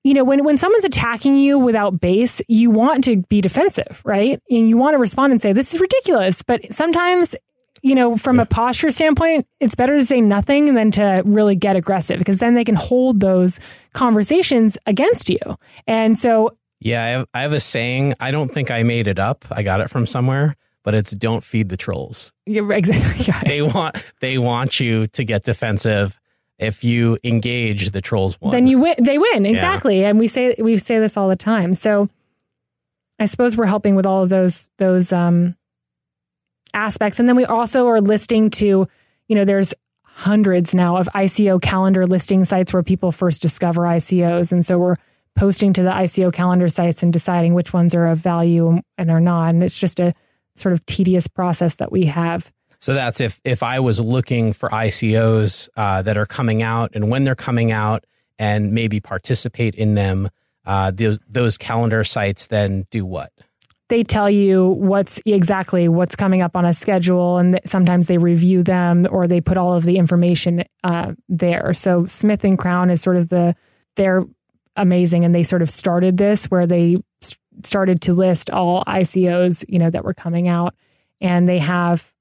you 0.04 0.14
know 0.14 0.22
when 0.22 0.44
when 0.44 0.57
someone's 0.57 0.85
attacking 0.85 1.37
you 1.37 1.59
without 1.59 2.00
base 2.00 2.40
you 2.46 2.70
want 2.70 3.02
to 3.04 3.16
be 3.28 3.40
defensive 3.40 4.00
right? 4.04 4.40
And 4.48 4.68
you 4.68 4.76
want 4.76 4.94
to 4.94 4.98
respond 4.98 5.33
and 5.33 5.42
say 5.42 5.52
this 5.52 5.74
is 5.74 5.81
ridiculous. 5.81 6.42
But 6.44 6.72
sometimes 6.72 7.35
you 7.82 7.94
know, 7.94 8.16
from 8.16 8.36
yeah. 8.36 8.42
a 8.42 8.46
posture 8.46 8.90
standpoint, 8.90 9.46
it's 9.60 9.74
better 9.74 9.98
to 9.98 10.04
say 10.04 10.20
nothing 10.20 10.74
than 10.74 10.90
to 10.92 11.22
really 11.24 11.56
get 11.56 11.76
aggressive 11.76 12.18
because 12.18 12.38
then 12.38 12.54
they 12.54 12.64
can 12.64 12.74
hold 12.74 13.20
those 13.20 13.60
conversations 13.92 14.78
against 14.86 15.30
you. 15.30 15.38
And 15.86 16.16
so, 16.16 16.56
yeah, 16.80 17.04
I 17.04 17.08
have, 17.08 17.26
I 17.34 17.40
have 17.42 17.52
a 17.52 17.60
saying. 17.60 18.14
I 18.20 18.30
don't 18.30 18.50
think 18.50 18.70
I 18.70 18.82
made 18.82 19.06
it 19.08 19.18
up. 19.18 19.44
I 19.50 19.62
got 19.62 19.80
it 19.80 19.90
from 19.90 20.06
somewhere, 20.06 20.56
but 20.84 20.94
it's 20.94 21.12
"Don't 21.12 21.42
feed 21.42 21.68
the 21.68 21.76
trolls." 21.76 22.32
You're 22.46 22.72
exactly. 22.72 23.32
Right. 23.32 23.44
They 23.46 23.62
want 23.62 23.96
they 24.20 24.38
want 24.38 24.80
you 24.80 25.06
to 25.08 25.24
get 25.24 25.44
defensive. 25.44 26.18
If 26.58 26.82
you 26.82 27.18
engage, 27.22 27.90
the 27.90 28.00
trolls 28.00 28.40
win. 28.40 28.50
Then 28.50 28.66
you 28.66 28.80
win. 28.80 28.96
They 28.98 29.18
win 29.18 29.46
exactly, 29.46 30.00
yeah. 30.00 30.08
and 30.08 30.18
we 30.18 30.28
say 30.28 30.54
we 30.58 30.76
say 30.76 30.98
this 30.98 31.16
all 31.16 31.28
the 31.28 31.36
time. 31.36 31.74
So, 31.74 32.08
I 33.18 33.26
suppose 33.26 33.56
we're 33.56 33.66
helping 33.66 33.94
with 33.94 34.06
all 34.06 34.22
of 34.22 34.28
those 34.28 34.70
those 34.78 35.12
um, 35.12 35.56
aspects. 36.74 37.18
And 37.18 37.28
then 37.28 37.37
we 37.37 37.44
also 37.44 37.87
are 37.88 38.00
listing 38.00 38.50
to, 38.50 38.88
you 39.28 39.35
know, 39.37 39.44
there's 39.44 39.74
hundreds 40.02 40.74
now 40.74 40.96
of 40.96 41.09
ICO 41.14 41.62
calendar 41.62 42.04
listing 42.04 42.44
sites 42.44 42.72
where 42.72 42.83
people 42.83 43.12
first 43.12 43.40
discover 43.40 43.83
ICOs. 43.83 44.52
And 44.52 44.66
so 44.66 44.78
we're 44.78 44.96
posting 45.37 45.72
to 45.72 45.83
the 45.83 45.90
ICO 45.90 46.33
calendar 46.33 46.68
sites 46.68 47.02
and 47.02 47.12
deciding 47.12 47.54
which 47.54 47.72
ones 47.72 47.94
are 47.94 48.09
of 48.09 48.18
value 48.18 48.81
and 48.96 49.11
are 49.11 49.20
not. 49.20 49.50
And 49.50 49.62
it's 49.62 49.78
just 49.78 50.00
a 50.00 50.12
sort 50.57 50.72
of 50.72 50.85
tedious 50.87 51.28
process 51.28 51.76
that 51.76 51.92
we 51.92 52.07
have. 52.07 52.50
So 52.81 52.94
that's 52.94 53.20
if 53.20 53.40
if 53.44 53.62
I 53.62 53.81
was 53.81 54.00
looking 54.00 54.52
for 54.52 54.68
ICOs 54.68 55.68
uh, 55.76 56.02
that 56.02 56.16
are 56.16 56.26
coming 56.26 56.62
out 56.62 56.92
and 56.94 57.11
when 57.11 57.24
they're 57.24 57.35
coming 57.35 57.72
out 57.72 58.04
and 58.38 58.72
maybe 58.72 59.00
participate 59.00 59.74
in 59.74 59.94
them, 59.94 60.28
uh, 60.64 60.92
those 60.92 61.18
those 61.28 61.59
calendar 61.59 62.04
sites 62.04 62.46
then 62.46 62.87
do 62.90 63.04
what? 63.04 63.33
They 63.88 64.03
tell 64.03 64.29
you 64.29 64.68
what's 64.68 65.20
exactly 65.24 65.88
what's 65.88 66.14
coming 66.14 66.42
up 66.42 66.57
on 66.57 66.64
a 66.64 66.74
schedule 66.74 67.38
and 67.38 67.59
sometimes 67.64 68.07
they 68.07 68.18
review 68.18 68.62
them 68.62 69.07
or 69.11 69.27
they 69.27 69.40
put 69.40 69.57
all 69.57 69.72
of 69.72 69.85
the 69.85 69.96
information 69.96 70.64
uh, 70.85 71.12
there. 71.29 71.72
So 71.72 72.05
Smith 72.07 72.44
and 72.44 72.59
Crown 72.59 72.90
is 72.90 73.01
sort 73.01 73.16
of 73.16 73.29
the 73.29 73.55
they're 73.96 74.24
amazing 74.77 75.24
and 75.24 75.35
they 75.35 75.42
sort 75.42 75.62
of 75.62 75.70
started 75.70 76.18
this 76.18 76.46
where 76.46 76.66
they 76.66 76.98
started 77.64 78.01
to 78.03 78.12
list 78.12 78.51
all 78.51 78.85
icos 78.85 79.64
you 79.68 79.81
know 79.81 79.90
that 79.90 80.05
were 80.05 80.14
coming 80.14 80.46
out 80.46 80.74
and 81.20 81.48
they 81.48 81.59
have 81.59 82.12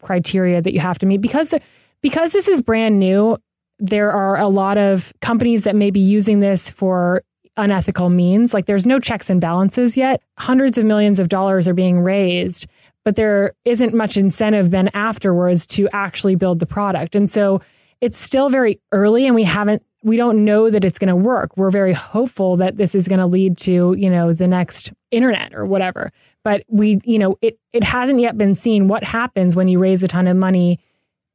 criteria 0.00 0.60
that 0.60 0.72
you 0.72 0.80
have 0.80 0.98
to 0.98 1.06
meet. 1.06 1.20
Because 1.20 1.54
because 2.02 2.32
this 2.32 2.48
is 2.48 2.60
brand 2.60 3.00
new 3.00 3.36
there 3.78 4.10
are 4.10 4.38
a 4.38 4.48
lot 4.48 4.76
of 4.76 5.12
companies 5.20 5.64
that 5.64 5.76
may 5.76 5.90
be 5.90 6.00
using 6.00 6.40
this 6.40 6.70
for 6.70 7.22
unethical 7.58 8.08
means. 8.08 8.54
Like 8.54 8.66
there's 8.66 8.86
no 8.86 8.98
checks 8.98 9.28
and 9.28 9.40
balances 9.40 9.96
yet. 9.96 10.22
Hundreds 10.38 10.78
of 10.78 10.84
millions 10.84 11.20
of 11.20 11.28
dollars 11.28 11.68
are 11.68 11.74
being 11.74 12.00
raised, 12.00 12.66
but 13.04 13.16
there 13.16 13.52
isn't 13.64 13.94
much 13.94 14.16
incentive 14.16 14.70
then 14.70 14.88
afterwards 14.94 15.66
to 15.68 15.88
actually 15.92 16.36
build 16.36 16.60
the 16.60 16.66
product. 16.66 17.14
And 17.14 17.28
so 17.28 17.60
it's 18.00 18.16
still 18.16 18.48
very 18.48 18.80
early 18.92 19.26
and 19.26 19.34
we 19.34 19.44
haven't 19.44 19.82
we 20.04 20.16
don't 20.16 20.44
know 20.44 20.70
that 20.70 20.84
it's 20.84 20.98
going 20.98 21.08
to 21.08 21.16
work. 21.16 21.56
We're 21.56 21.72
very 21.72 21.92
hopeful 21.92 22.56
that 22.56 22.76
this 22.76 22.94
is 22.94 23.08
going 23.08 23.18
to 23.18 23.26
lead 23.26 23.58
to, 23.58 23.96
you 23.98 24.08
know, 24.08 24.32
the 24.32 24.46
next 24.46 24.92
internet 25.10 25.52
or 25.54 25.66
whatever. 25.66 26.12
But 26.44 26.62
we, 26.68 27.00
you 27.04 27.18
know, 27.18 27.36
it 27.42 27.58
it 27.72 27.82
hasn't 27.82 28.20
yet 28.20 28.38
been 28.38 28.54
seen 28.54 28.86
what 28.86 29.02
happens 29.02 29.56
when 29.56 29.66
you 29.68 29.80
raise 29.80 30.02
a 30.02 30.08
ton 30.08 30.28
of 30.28 30.36
money 30.36 30.78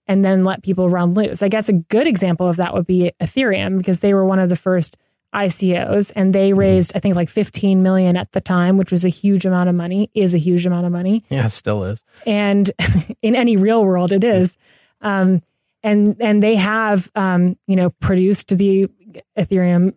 and 0.07 0.23
then 0.23 0.43
let 0.43 0.63
people 0.63 0.89
run 0.89 1.13
loose. 1.13 1.43
I 1.43 1.49
guess 1.49 1.69
a 1.69 1.73
good 1.73 2.07
example 2.07 2.47
of 2.47 2.57
that 2.57 2.73
would 2.73 2.87
be 2.87 3.11
Ethereum 3.21 3.77
because 3.77 3.99
they 3.99 4.13
were 4.13 4.25
one 4.25 4.39
of 4.39 4.49
the 4.49 4.55
first 4.55 4.97
ICOs 5.33 6.11
and 6.15 6.33
they 6.33 6.51
mm-hmm. 6.51 6.59
raised 6.59 6.95
I 6.95 6.99
think 6.99 7.15
like 7.15 7.29
15 7.29 7.81
million 7.81 8.17
at 8.17 8.31
the 8.31 8.41
time, 8.41 8.77
which 8.77 8.91
was 8.91 9.05
a 9.05 9.09
huge 9.09 9.45
amount 9.45 9.69
of 9.69 9.75
money, 9.75 10.09
is 10.13 10.33
a 10.33 10.37
huge 10.37 10.65
amount 10.65 10.85
of 10.85 10.91
money. 10.91 11.23
Yeah, 11.29 11.47
still 11.47 11.83
is. 11.85 12.03
And 12.25 12.71
in 13.21 13.35
any 13.35 13.57
real 13.57 13.83
world 13.83 14.11
it 14.11 14.23
is. 14.23 14.57
Um, 15.01 15.41
and 15.81 16.15
and 16.21 16.41
they 16.41 16.55
have 16.55 17.11
um, 17.15 17.57
you 17.67 17.75
know 17.75 17.89
produced 17.99 18.57
the 18.57 18.89
Ethereum 19.37 19.93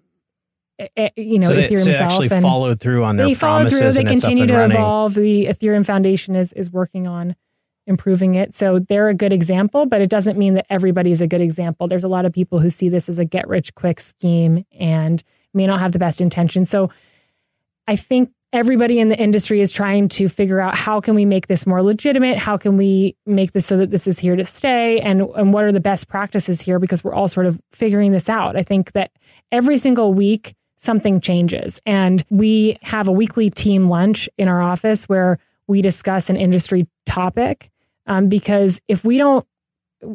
you 1.17 1.39
know, 1.39 1.49
so 1.49 1.55
they, 1.55 1.69
Ethereum 1.69 1.85
so 1.85 1.91
actually 1.93 2.29
and 2.31 2.43
followed 2.43 2.81
through 2.81 3.03
on 3.05 3.17
their 3.17 3.29
they 3.29 3.35
promises. 3.35 3.97
Through, 3.97 4.05
they 4.05 4.11
continue 4.11 4.47
to 4.47 4.53
running. 4.53 4.77
evolve. 4.77 5.15
The 5.15 5.47
Ethereum 5.47 5.87
Foundation 5.87 6.37
is 6.37 6.53
is 6.53 6.71
working 6.71 7.07
on 7.07 7.35
improving 7.87 8.35
it. 8.35 8.53
So 8.55 8.79
they're 8.79 9.09
a 9.09 9.15
good 9.15 9.33
example, 9.33 9.87
but 9.87 10.01
it 10.01 10.11
doesn't 10.11 10.39
mean 10.39 10.55
that 10.55 10.67
everybody 10.69 11.13
is 11.13 11.21
a 11.21 11.27
good 11.27 11.41
example. 11.41 11.87
There's 11.87 12.05
a 12.05 12.09
lot 12.09 12.25
of 12.25 12.33
people 12.33 12.59
who 12.59 12.69
see 12.69 12.89
this 12.89 13.09
as 13.09 13.19
a 13.19 13.25
get 13.25 13.49
rich 13.49 13.75
quick 13.75 14.01
scheme 14.01 14.65
and 14.79 15.23
may 15.55 15.67
not 15.67 15.81
have 15.81 15.93
the 15.93 15.99
best 15.99 16.21
intentions. 16.21 16.69
So 16.69 16.91
I 17.87 17.97
think 17.97 18.31
everybody 18.53 18.99
in 18.99 19.09
the 19.09 19.19
industry 19.19 19.61
is 19.61 19.73
trying 19.73 20.09
to 20.09 20.29
figure 20.29 20.61
out 20.61 20.75
how 20.75 21.01
can 21.01 21.15
we 21.15 21.25
make 21.25 21.47
this 21.47 21.67
more 21.67 21.83
legitimate? 21.83 22.37
How 22.37 22.57
can 22.57 22.77
we 22.77 23.17
make 23.27 23.53
this 23.53 23.67
so 23.67 23.77
that 23.77 23.91
this 23.91 24.07
is 24.07 24.19
here 24.19 24.37
to 24.37 24.45
stay? 24.45 25.01
And, 25.01 25.23
and 25.37 25.53
what 25.53 25.65
are 25.65 25.73
the 25.73 25.81
best 25.81 26.09
practices 26.09 26.61
here? 26.61 26.79
Because 26.79 27.05
we're 27.05 27.15
all 27.15 27.29
sort 27.29 27.47
of 27.47 27.61
figuring 27.71 28.13
this 28.13 28.29
out. 28.29 28.57
I 28.57 28.63
think 28.63 28.93
that 28.93 29.11
every 29.53 29.77
single 29.77 30.13
week, 30.13 30.55
something 30.79 31.21
changes. 31.21 31.81
And 31.87 32.25
we 32.31 32.77
have 32.83 33.09
a 33.09 33.13
weekly 33.13 33.51
team 33.51 33.87
lunch 33.89 34.29
in 34.37 34.49
our 34.49 34.61
office 34.61 35.09
where 35.09 35.39
we 35.67 35.83
discuss 35.83 36.31
an 36.31 36.37
industry 36.37 36.87
topic 37.07 37.71
um, 38.07 38.29
because 38.29 38.81
if 38.89 39.05
we 39.05 39.19
don't 39.19 39.47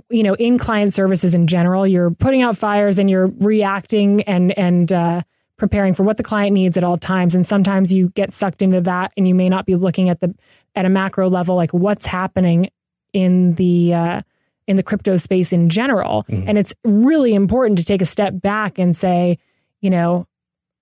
you 0.10 0.24
know 0.24 0.36
in 0.36 0.58
client 0.58 0.94
services 0.94 1.34
in 1.34 1.48
general 1.48 1.88
you're 1.88 2.12
putting 2.12 2.42
out 2.42 2.58
fires 2.58 3.00
and 3.00 3.10
you're 3.10 3.28
reacting 3.40 4.22
and 4.24 4.58
and 4.58 4.92
uh, 4.92 5.22
preparing 5.58 5.94
for 5.94 6.04
what 6.04 6.18
the 6.18 6.24
client 6.24 6.54
needs 6.54 6.78
at 6.78 6.84
all 6.84 6.98
times 6.98 7.36
and 7.36 7.46
sometimes 7.46 7.94
you 7.94 8.10
get 8.10 8.32
sucked 8.32 8.62
into 8.62 8.80
that 8.82 9.12
and 9.18 9.28
you 9.28 9.36
may 9.36 9.50
not 9.50 9.66
be 9.66 9.74
looking 9.74 10.10
at 10.10 10.20
the 10.20 10.34
at 10.76 10.86
a 10.86 10.90
macro 10.90 11.28
level 11.28 11.56
like 11.56 11.72
what's 11.72 12.06
happening 12.06 12.70
in 13.14 13.56
the 13.56 13.94
uh, 13.94 14.22
in 14.68 14.76
the 14.76 14.84
crypto 14.84 15.18
space 15.18 15.52
in 15.52 15.70
general 15.70 16.26
mm-hmm. 16.30 16.48
and 16.48 16.58
it's 16.58 16.74
really 16.84 17.34
important 17.34 17.78
to 17.78 17.84
take 17.84 18.02
a 18.02 18.06
step 18.06 18.40
back 18.40 18.78
and 18.78 18.96
say 18.96 19.38
you 19.82 19.90
know 19.90 20.28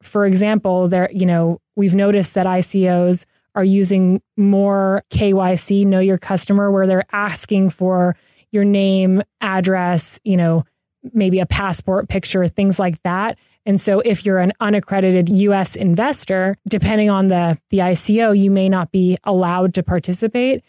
for 0.02 0.26
example 0.26 0.88
there 0.88 1.10
you 1.12 1.26
know 1.26 1.60
we've 1.76 1.95
noticed 1.95 2.36
that 2.36 2.45
ICOs 2.45 3.26
are 3.60 3.63
using 3.63 4.22
more 4.38 5.04
KYC, 5.12 5.86
know 5.86 6.00
your 6.00 6.17
customer, 6.17 6.72
where 6.72 6.88
they're 6.88 7.04
asking 7.12 7.72
for 7.72 8.15
your 8.52 8.63
name, 8.63 9.22
address, 9.41 10.17
you 10.24 10.38
know, 10.38 10.63
maybe 11.13 11.41
a 11.41 11.45
passport 11.45 12.08
picture, 12.08 12.48
things 12.48 12.80
like 12.80 13.02
that. 13.04 13.38
And 13.65 13.80
so 13.80 14.00
if 14.00 14.26
you're 14.26 14.39
an 14.39 14.54
unaccredited 14.62 15.28
US 15.30 15.76
investor, 15.76 16.56
depending 16.69 17.10
on 17.10 17.28
the 17.28 17.60
the 17.69 17.80
ICO, 17.80 18.38
you 18.38 18.50
may 18.50 18.69
not 18.69 18.93
be 18.93 19.17
allowed 19.26 19.74
to 19.74 19.84
participate. 19.84 20.63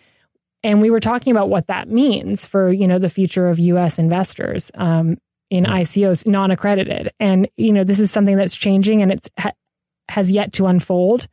And 0.64 0.81
we 0.81 0.90
were 0.90 1.00
talking 1.00 1.31
about 1.31 1.48
what 1.48 1.68
that 1.68 1.88
means 1.88 2.44
for, 2.44 2.72
you 2.72 2.88
know, 2.88 2.98
the 2.98 3.09
future 3.09 3.48
of 3.48 3.61
US 3.61 3.98
investors 4.00 4.72
um, 4.74 5.16
in 5.48 5.64
ICOs 5.64 6.26
non-accredited. 6.26 7.12
And 7.20 7.48
you 7.57 7.72
know, 7.72 7.85
this 7.85 8.00
is 8.00 8.11
something 8.11 8.37
that's 8.37 8.57
changing 8.57 9.00
and 9.00 9.12
it's 9.12 9.31
ha- 9.38 9.53
has 10.09 10.33
yet 10.33 10.53
to 10.55 10.66
unfold. 10.66 11.29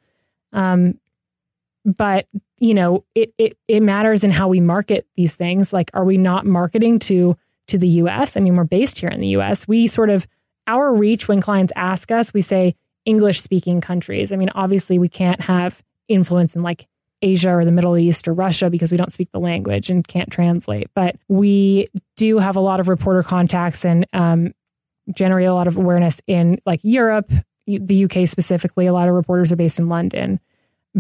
Um, 0.54 1.00
but 1.95 2.28
you 2.60 2.73
know 2.73 3.06
it, 3.15 3.34
it 3.38 3.58
it 3.67 3.82
matters 3.82 4.23
in 4.23 4.32
how 4.32 4.47
we 4.47 4.60
market 4.60 5.08
these 5.15 5.36
things. 5.36 5.71
Like 5.71 5.89
are 5.93 6.04
we 6.04 6.17
not 6.17 6.45
marketing 6.45 7.00
to 7.00 7.36
to 7.67 7.78
the 7.78 7.88
US 7.88 8.36
I 8.36 8.41
mean 8.41 8.56
we're 8.56 8.65
based 8.65 9.00
here 9.00 9.10
in 9.10 9.21
the 9.21 9.30
US 9.30 9.67
we 9.67 9.88
sort 9.88 10.10
of 10.10 10.28
our 10.67 10.93
reach 10.93 11.28
when 11.28 11.41
clients 11.41 11.73
ask 11.76 12.12
us 12.12 12.34
we 12.34 12.41
say 12.41 12.76
English 13.06 13.39
speaking 13.39 13.80
countries. 13.80 14.32
I 14.32 14.36
mean 14.36 14.50
obviously 14.54 15.00
we 15.00 15.08
can't 15.08 15.41
have 15.41 15.82
influence 16.10 16.56
in 16.56 16.62
like 16.62 16.88
Asia 17.21 17.52
or 17.52 17.65
the 17.65 17.71
Middle 17.71 17.97
East 17.97 18.28
or 18.28 18.34
Russia 18.34 18.69
because 18.69 18.91
we 18.91 18.97
don't 18.97 19.12
speak 19.12 19.32
the 19.32 19.39
language 19.39 19.89
and 19.89 20.08
can't 20.08 20.32
translate. 20.32 20.88
But 20.93 21.15
we 21.28 21.88
do 22.15 22.38
have 22.38 22.56
a 22.56 22.60
lot 22.60 22.80
of 22.80 22.88
reporter 22.88 23.23
contacts 23.23 23.84
and 23.84 24.06
um, 24.13 24.54
generate 25.15 25.47
a 25.47 25.54
lot 25.54 25.67
of 25.67 25.78
awareness 25.78 26.21
in 26.28 26.60
like 26.65 26.80
Europe 26.84 27.32
the 27.65 28.06
UK 28.06 28.28
specifically. 28.28 28.86
A 28.86 28.93
lot 28.93 29.10
of 29.10 29.15
reporters 29.15 29.52
are 29.52 29.56
based 29.56 29.80
in 29.80 29.89
London 29.89 30.39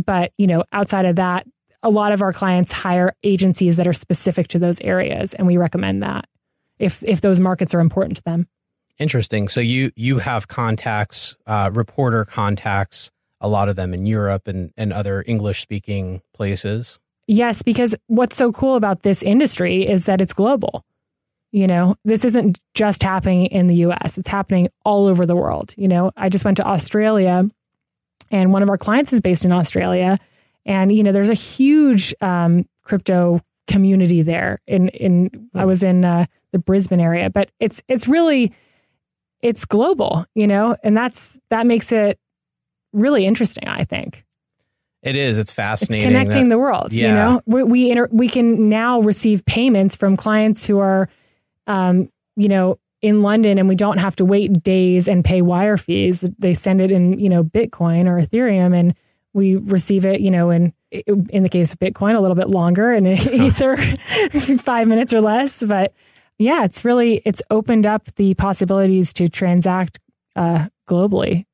but, 0.05 0.31
you 0.37 0.47
know, 0.47 0.63
outside 0.71 1.05
of 1.05 1.15
that, 1.17 1.45
a 1.83 1.89
lot 1.89 2.11
of 2.11 2.21
our 2.21 2.33
clients 2.33 2.71
hire 2.71 3.13
agencies 3.23 3.77
that 3.77 3.87
are 3.87 3.93
specific 3.93 4.47
to 4.49 4.59
those 4.59 4.81
areas 4.81 5.33
and 5.33 5.47
we 5.47 5.57
recommend 5.57 6.03
that 6.03 6.25
if 6.79 7.03
if 7.03 7.21
those 7.21 7.39
markets 7.39 7.73
are 7.73 7.79
important 7.79 8.17
to 8.17 8.23
them. 8.23 8.47
Interesting. 8.99 9.47
So 9.47 9.61
you 9.61 9.91
you 9.95 10.19
have 10.19 10.47
contacts, 10.47 11.35
uh, 11.45 11.69
reporter 11.73 12.25
contacts, 12.25 13.11
a 13.39 13.47
lot 13.47 13.69
of 13.69 13.75
them 13.75 13.93
in 13.93 14.05
Europe 14.05 14.47
and, 14.47 14.71
and 14.75 14.91
other 14.91 15.23
English 15.27 15.61
speaking 15.61 16.21
places. 16.33 16.99
Yes, 17.27 17.61
because 17.61 17.93
what's 18.07 18.37
so 18.37 18.51
cool 18.51 18.75
about 18.75 19.03
this 19.03 19.21
industry 19.21 19.87
is 19.87 20.05
that 20.05 20.21
it's 20.21 20.33
global. 20.33 20.83
You 21.51 21.67
know, 21.67 21.95
this 22.05 22.25
isn't 22.25 22.59
just 22.73 23.03
happening 23.03 23.47
in 23.47 23.67
the 23.67 23.75
US, 23.87 24.17
it's 24.17 24.27
happening 24.27 24.69
all 24.83 25.07
over 25.07 25.25
the 25.25 25.35
world. 25.35 25.73
You 25.77 25.87
know, 25.87 26.11
I 26.17 26.29
just 26.29 26.45
went 26.45 26.57
to 26.57 26.65
Australia 26.65 27.49
and 28.31 28.53
one 28.53 28.63
of 28.63 28.69
our 28.69 28.77
clients 28.77 29.13
is 29.13 29.21
based 29.21 29.45
in 29.45 29.51
Australia. 29.51 30.19
And 30.65 30.91
you 30.91 31.03
know, 31.03 31.11
there's 31.11 31.29
a 31.29 31.35
huge 31.35 32.13
um, 32.21 32.65
crypto 32.83 33.41
community 33.67 34.21
there. 34.21 34.59
In 34.67 34.89
in 34.89 35.49
I 35.53 35.65
was 35.65 35.83
in 35.83 36.05
uh, 36.05 36.25
the 36.51 36.59
Brisbane 36.59 37.01
area, 37.01 37.29
but 37.29 37.49
it's 37.59 37.81
it's 37.87 38.07
really 38.07 38.53
it's 39.41 39.65
global, 39.65 40.25
you 40.35 40.47
know, 40.47 40.75
and 40.83 40.95
that's 40.95 41.39
that 41.49 41.65
makes 41.65 41.91
it 41.91 42.19
really 42.93 43.25
interesting. 43.25 43.67
I 43.67 43.83
think 43.83 44.25
it 45.03 45.15
is. 45.15 45.37
It's 45.37 45.53
fascinating. 45.53 46.07
It's 46.07 46.17
connecting 46.17 46.43
that, 46.45 46.55
the 46.55 46.59
world. 46.59 46.93
Yeah. 46.93 47.07
You 47.07 47.13
know, 47.13 47.41
we 47.45 47.63
we, 47.63 47.91
inter- 47.91 48.09
we 48.11 48.27
can 48.27 48.69
now 48.69 48.99
receive 49.01 49.45
payments 49.45 49.95
from 49.95 50.17
clients 50.17 50.65
who 50.67 50.79
are, 50.79 51.07
um, 51.67 52.09
you 52.35 52.49
know, 52.49 52.79
in 53.01 53.21
London 53.21 53.57
and 53.57 53.67
we 53.67 53.75
don't 53.75 53.97
have 53.97 54.15
to 54.17 54.25
wait 54.25 54.63
days 54.63 55.07
and 55.07 55.23
pay 55.23 55.41
wire 55.41 55.77
fees. 55.77 56.21
They 56.39 56.53
send 56.53 56.81
it 56.81 56.91
in, 56.91 57.19
you 57.19 57.29
know, 57.29 57.43
Bitcoin 57.43 58.05
or 58.05 58.19
Ethereum 58.19 58.77
and 58.77 58.95
we 59.33 59.55
receive 59.55 60.05
it, 60.05 60.21
you 60.21 60.31
know, 60.31 60.49
in 60.49 60.73
in 60.91 61.43
the 61.43 61.49
case 61.49 61.73
of 61.73 61.79
Bitcoin 61.79 62.17
a 62.17 62.21
little 62.21 62.35
bit 62.35 62.47
longer 62.47 62.93
and 62.93 63.07
Ether 63.31 63.77
5 64.57 64.87
minutes 64.87 65.13
or 65.13 65.21
less, 65.21 65.61
but 65.61 65.93
yeah, 66.39 66.63
it's 66.63 66.85
really 66.85 67.21
it's 67.25 67.41
opened 67.49 67.85
up 67.85 68.05
the 68.15 68.33
possibilities 68.35 69.13
to 69.13 69.27
transact 69.27 69.99
uh, 70.35 70.67
globally. 70.89 71.45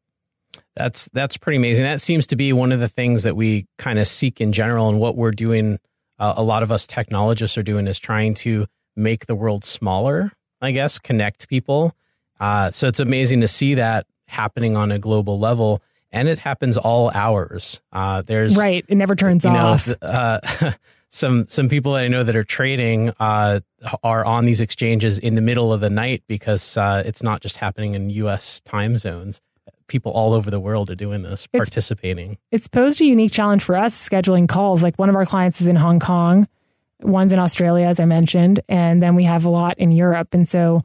That's 0.76 1.10
that's 1.14 1.38
pretty 1.38 1.58
amazing. 1.58 1.84
That 1.84 2.02
seems 2.02 2.28
to 2.28 2.36
be 2.36 2.52
one 2.54 2.72
of 2.72 2.80
the 2.80 2.88
things 2.88 3.24
that 3.24 3.36
we 3.36 3.66
kind 3.78 4.00
of 4.00 4.08
seek 4.08 4.42
in 4.42 4.52
general 4.52 4.90
and 4.90 5.00
what 5.00 5.16
we're 5.16 5.32
doing 5.32 5.80
uh, 6.20 6.34
a 6.38 6.44
lot 6.44 6.64
of 6.64 6.72
us 6.72 6.88
technologists 6.88 7.58
are 7.58 7.64
doing 7.64 7.88
is 7.88 8.00
trying 8.00 8.34
to 8.34 8.66
make 8.96 9.26
the 9.26 9.36
world 9.36 9.66
smaller 9.66 10.32
I 10.64 10.72
guess, 10.72 11.00
connect 11.00 11.48
people. 11.48 11.96
Uh, 12.40 12.72
so 12.72 12.88
it's 12.88 13.00
amazing 13.00 13.42
to 13.42 13.48
see 13.48 13.76
that 13.76 14.08
happening 14.28 14.76
on 14.76 14.92
a 14.92 15.00
global 15.00 15.40
level. 15.40 15.82
And 16.12 16.28
it 16.28 16.40
happens 16.40 16.78
all 16.78 17.12
hours. 17.12 17.82
Uh, 17.92 18.22
there's 18.22 18.56
right; 18.56 18.86
it 18.88 18.96
never 18.96 19.16
turns 19.16 19.48
off. 19.48 19.88
Know, 19.88 19.96
uh, 20.02 20.40
some 21.10 21.48
some 21.48 21.70
people 21.70 21.94
that 21.94 22.04
I 22.04 22.08
know 22.08 22.24
that 22.24 22.36
are 22.36 22.44
trading 22.44 23.12
uh, 23.20 23.62
are 24.04 24.24
on 24.24 24.46
these 24.46 24.62
exchanges 24.62 25.18
in 25.18 25.34
the 25.34 25.42
middle 25.42 25.74
of 25.74 25.82
the 25.82 25.90
night 25.90 26.24
because 26.28 26.78
uh, 26.78 27.02
it's 27.04 27.24
not 27.24 27.42
just 27.42 27.58
happening 27.58 27.96
in 27.96 28.12
U.S. 28.12 28.62
time 28.62 28.98
zones. 28.98 29.42
People 29.88 30.12
all 30.12 30.34
over 30.34 30.52
the 30.52 30.60
world 30.60 30.90
are 30.92 30.96
doing 30.96 31.24
this, 31.24 31.48
it's, 31.52 31.70
participating. 31.70 32.38
It's 32.52 32.68
posed 32.68 33.02
a 33.02 33.06
unique 33.06 33.32
challenge 33.32 33.64
for 33.64 33.76
us 33.76 33.96
scheduling 34.10 34.48
calls. 34.48 34.82
Like 34.84 34.98
one 34.98 35.10
of 35.10 35.16
our 35.16 35.26
clients 35.26 35.62
is 35.62 35.68
in 35.68 35.76
Hong 35.76 36.00
Kong, 36.00 36.48
one's 37.04 37.34
in 37.34 37.40
Australia, 37.40 37.88
as 37.88 38.00
I 38.00 38.06
mentioned, 38.06 38.60
and 38.68 39.02
then 39.02 39.16
we 39.16 39.24
have 39.24 39.46
a 39.46 39.50
lot 39.50 39.78
in 39.78 39.92
Europe. 39.92 40.30
And 40.34 40.48
so, 40.48 40.84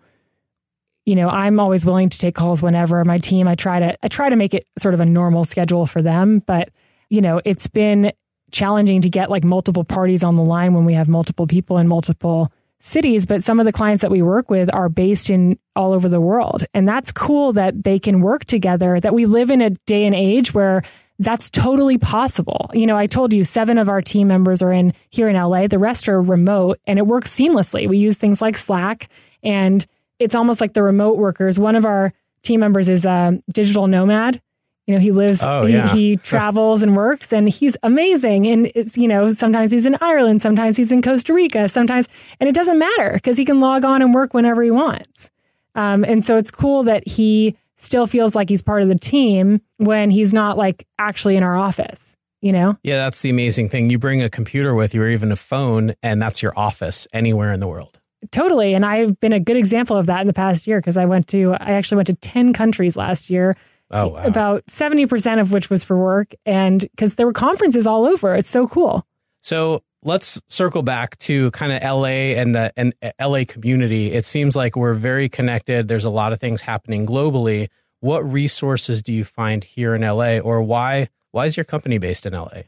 you 1.06 1.14
know, 1.14 1.28
I'm 1.28 1.58
always 1.60 1.86
willing 1.86 2.08
to 2.08 2.18
take 2.18 2.34
calls 2.34 2.62
whenever 2.62 3.04
my 3.04 3.18
team. 3.18 3.48
I 3.48 3.54
try 3.54 3.80
to 3.80 3.96
I 4.04 4.08
try 4.08 4.28
to 4.28 4.36
make 4.36 4.54
it 4.54 4.66
sort 4.78 4.94
of 4.94 5.00
a 5.00 5.06
normal 5.06 5.44
schedule 5.44 5.86
for 5.86 6.02
them, 6.02 6.40
but 6.46 6.68
you 7.10 7.22
know, 7.22 7.40
it's 7.44 7.68
been 7.68 8.12
challenging 8.50 9.00
to 9.02 9.10
get 9.10 9.30
like 9.30 9.44
multiple 9.44 9.84
parties 9.84 10.22
on 10.22 10.36
the 10.36 10.42
line 10.42 10.74
when 10.74 10.84
we 10.84 10.94
have 10.94 11.08
multiple 11.08 11.46
people 11.46 11.78
in 11.78 11.88
multiple 11.88 12.52
cities, 12.80 13.26
but 13.26 13.42
some 13.42 13.58
of 13.58 13.66
the 13.66 13.72
clients 13.72 14.02
that 14.02 14.10
we 14.10 14.22
work 14.22 14.50
with 14.50 14.72
are 14.72 14.88
based 14.88 15.30
in 15.30 15.58
all 15.74 15.92
over 15.92 16.08
the 16.08 16.20
world. 16.20 16.64
And 16.74 16.86
that's 16.86 17.12
cool 17.12 17.52
that 17.54 17.84
they 17.84 17.98
can 17.98 18.20
work 18.20 18.44
together, 18.44 19.00
that 19.00 19.14
we 19.14 19.26
live 19.26 19.50
in 19.50 19.60
a 19.60 19.70
day 19.70 20.04
and 20.04 20.14
age 20.14 20.54
where 20.54 20.82
that's 21.18 21.50
totally 21.50 21.98
possible. 21.98 22.70
You 22.72 22.86
know, 22.86 22.96
I 22.96 23.06
told 23.06 23.32
you 23.32 23.42
seven 23.42 23.78
of 23.78 23.88
our 23.88 24.00
team 24.00 24.28
members 24.28 24.62
are 24.62 24.72
in 24.72 24.94
here 25.10 25.28
in 25.28 25.36
LA, 25.36 25.66
the 25.66 25.78
rest 25.78 26.08
are 26.08 26.22
remote 26.22 26.78
and 26.86 26.98
it 26.98 27.06
works 27.06 27.34
seamlessly. 27.34 27.88
We 27.88 27.98
use 27.98 28.16
things 28.16 28.40
like 28.40 28.56
Slack 28.56 29.08
and 29.42 29.84
it's 30.18 30.34
almost 30.34 30.60
like 30.60 30.74
the 30.74 30.82
remote 30.82 31.18
workers. 31.18 31.58
One 31.58 31.76
of 31.76 31.84
our 31.84 32.12
team 32.42 32.60
members 32.60 32.88
is 32.88 33.04
a 33.04 33.40
digital 33.52 33.86
nomad. 33.86 34.40
You 34.86 34.94
know, 34.94 35.00
he 35.00 35.12
lives, 35.12 35.42
oh, 35.42 35.66
yeah. 35.66 35.88
he, 35.88 36.10
he 36.12 36.16
travels 36.22 36.82
and 36.82 36.96
works, 36.96 37.30
and 37.30 37.46
he's 37.46 37.76
amazing. 37.82 38.46
And 38.46 38.72
it's, 38.74 38.96
you 38.96 39.06
know, 39.06 39.32
sometimes 39.32 39.70
he's 39.70 39.84
in 39.84 39.98
Ireland, 40.00 40.40
sometimes 40.40 40.78
he's 40.78 40.90
in 40.90 41.02
Costa 41.02 41.34
Rica, 41.34 41.68
sometimes, 41.68 42.08
and 42.40 42.48
it 42.48 42.54
doesn't 42.54 42.78
matter 42.78 43.12
because 43.12 43.36
he 43.36 43.44
can 43.44 43.60
log 43.60 43.84
on 43.84 44.00
and 44.00 44.14
work 44.14 44.32
whenever 44.32 44.62
he 44.62 44.70
wants. 44.70 45.28
Um, 45.74 46.04
and 46.04 46.24
so 46.24 46.38
it's 46.38 46.50
cool 46.50 46.84
that 46.84 47.06
he 47.06 47.54
still 47.78 48.06
feels 48.06 48.34
like 48.34 48.48
he's 48.48 48.62
part 48.62 48.82
of 48.82 48.88
the 48.88 48.98
team 48.98 49.60
when 49.78 50.10
he's 50.10 50.34
not 50.34 50.58
like 50.58 50.86
actually 50.98 51.36
in 51.36 51.42
our 51.42 51.56
office, 51.56 52.16
you 52.42 52.52
know? 52.52 52.76
Yeah, 52.82 52.96
that's 52.96 53.22
the 53.22 53.30
amazing 53.30 53.68
thing. 53.68 53.88
You 53.88 53.98
bring 53.98 54.22
a 54.22 54.28
computer 54.28 54.74
with 54.74 54.94
you 54.94 55.02
or 55.02 55.08
even 55.08 55.32
a 55.32 55.36
phone, 55.36 55.94
and 56.02 56.20
that's 56.20 56.42
your 56.42 56.52
office 56.58 57.08
anywhere 57.12 57.52
in 57.52 57.60
the 57.60 57.68
world. 57.68 57.98
Totally. 58.32 58.74
And 58.74 58.84
I've 58.84 59.18
been 59.20 59.32
a 59.32 59.40
good 59.40 59.56
example 59.56 59.96
of 59.96 60.06
that 60.06 60.20
in 60.20 60.26
the 60.26 60.32
past 60.32 60.66
year 60.66 60.80
because 60.80 60.96
I 60.96 61.04
went 61.04 61.28
to, 61.28 61.54
I 61.54 61.70
actually 61.70 61.96
went 61.96 62.08
to 62.08 62.14
10 62.16 62.52
countries 62.52 62.96
last 62.96 63.30
year. 63.30 63.56
Oh, 63.90 64.08
wow. 64.08 64.22
About 64.24 64.66
70% 64.66 65.40
of 65.40 65.52
which 65.52 65.70
was 65.70 65.84
for 65.84 65.96
work. 65.96 66.34
And 66.44 66.80
because 66.80 67.14
there 67.14 67.26
were 67.26 67.32
conferences 67.32 67.86
all 67.86 68.04
over. 68.04 68.34
It's 68.34 68.48
so 68.48 68.66
cool. 68.66 69.06
So 69.40 69.82
let's 70.02 70.40
circle 70.48 70.82
back 70.82 71.16
to 71.18 71.50
kind 71.52 71.72
of 71.72 71.82
LA 71.82 72.36
and 72.36 72.54
the 72.54 72.72
and 72.76 72.94
LA 73.20 73.44
community. 73.46 74.12
It 74.12 74.24
seems 74.24 74.56
like 74.56 74.76
we're 74.76 74.94
very 74.94 75.28
connected. 75.28 75.88
There's 75.88 76.04
a 76.04 76.10
lot 76.10 76.32
of 76.32 76.40
things 76.40 76.62
happening 76.62 77.06
globally. 77.06 77.68
What 78.00 78.20
resources 78.20 79.02
do 79.02 79.12
you 79.12 79.24
find 79.24 79.64
here 79.64 79.94
in 79.94 80.02
LA 80.02 80.38
or 80.38 80.62
why 80.62 81.08
why 81.32 81.46
is 81.46 81.56
your 81.56 81.64
company 81.64 81.98
based 81.98 82.26
in 82.26 82.32
LA? 82.32 82.62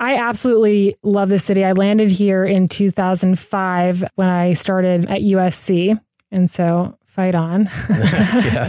I 0.00 0.16
absolutely 0.16 0.96
love 1.02 1.28
the 1.28 1.38
city. 1.38 1.64
I 1.64 1.72
landed 1.72 2.10
here 2.10 2.44
in 2.44 2.68
2005 2.68 4.04
when 4.14 4.28
I 4.28 4.52
started 4.52 5.06
at 5.06 5.22
USC. 5.22 6.00
And 6.30 6.48
so 6.48 6.96
fight 7.04 7.34
on. 7.34 7.70
yeah. 7.90 8.68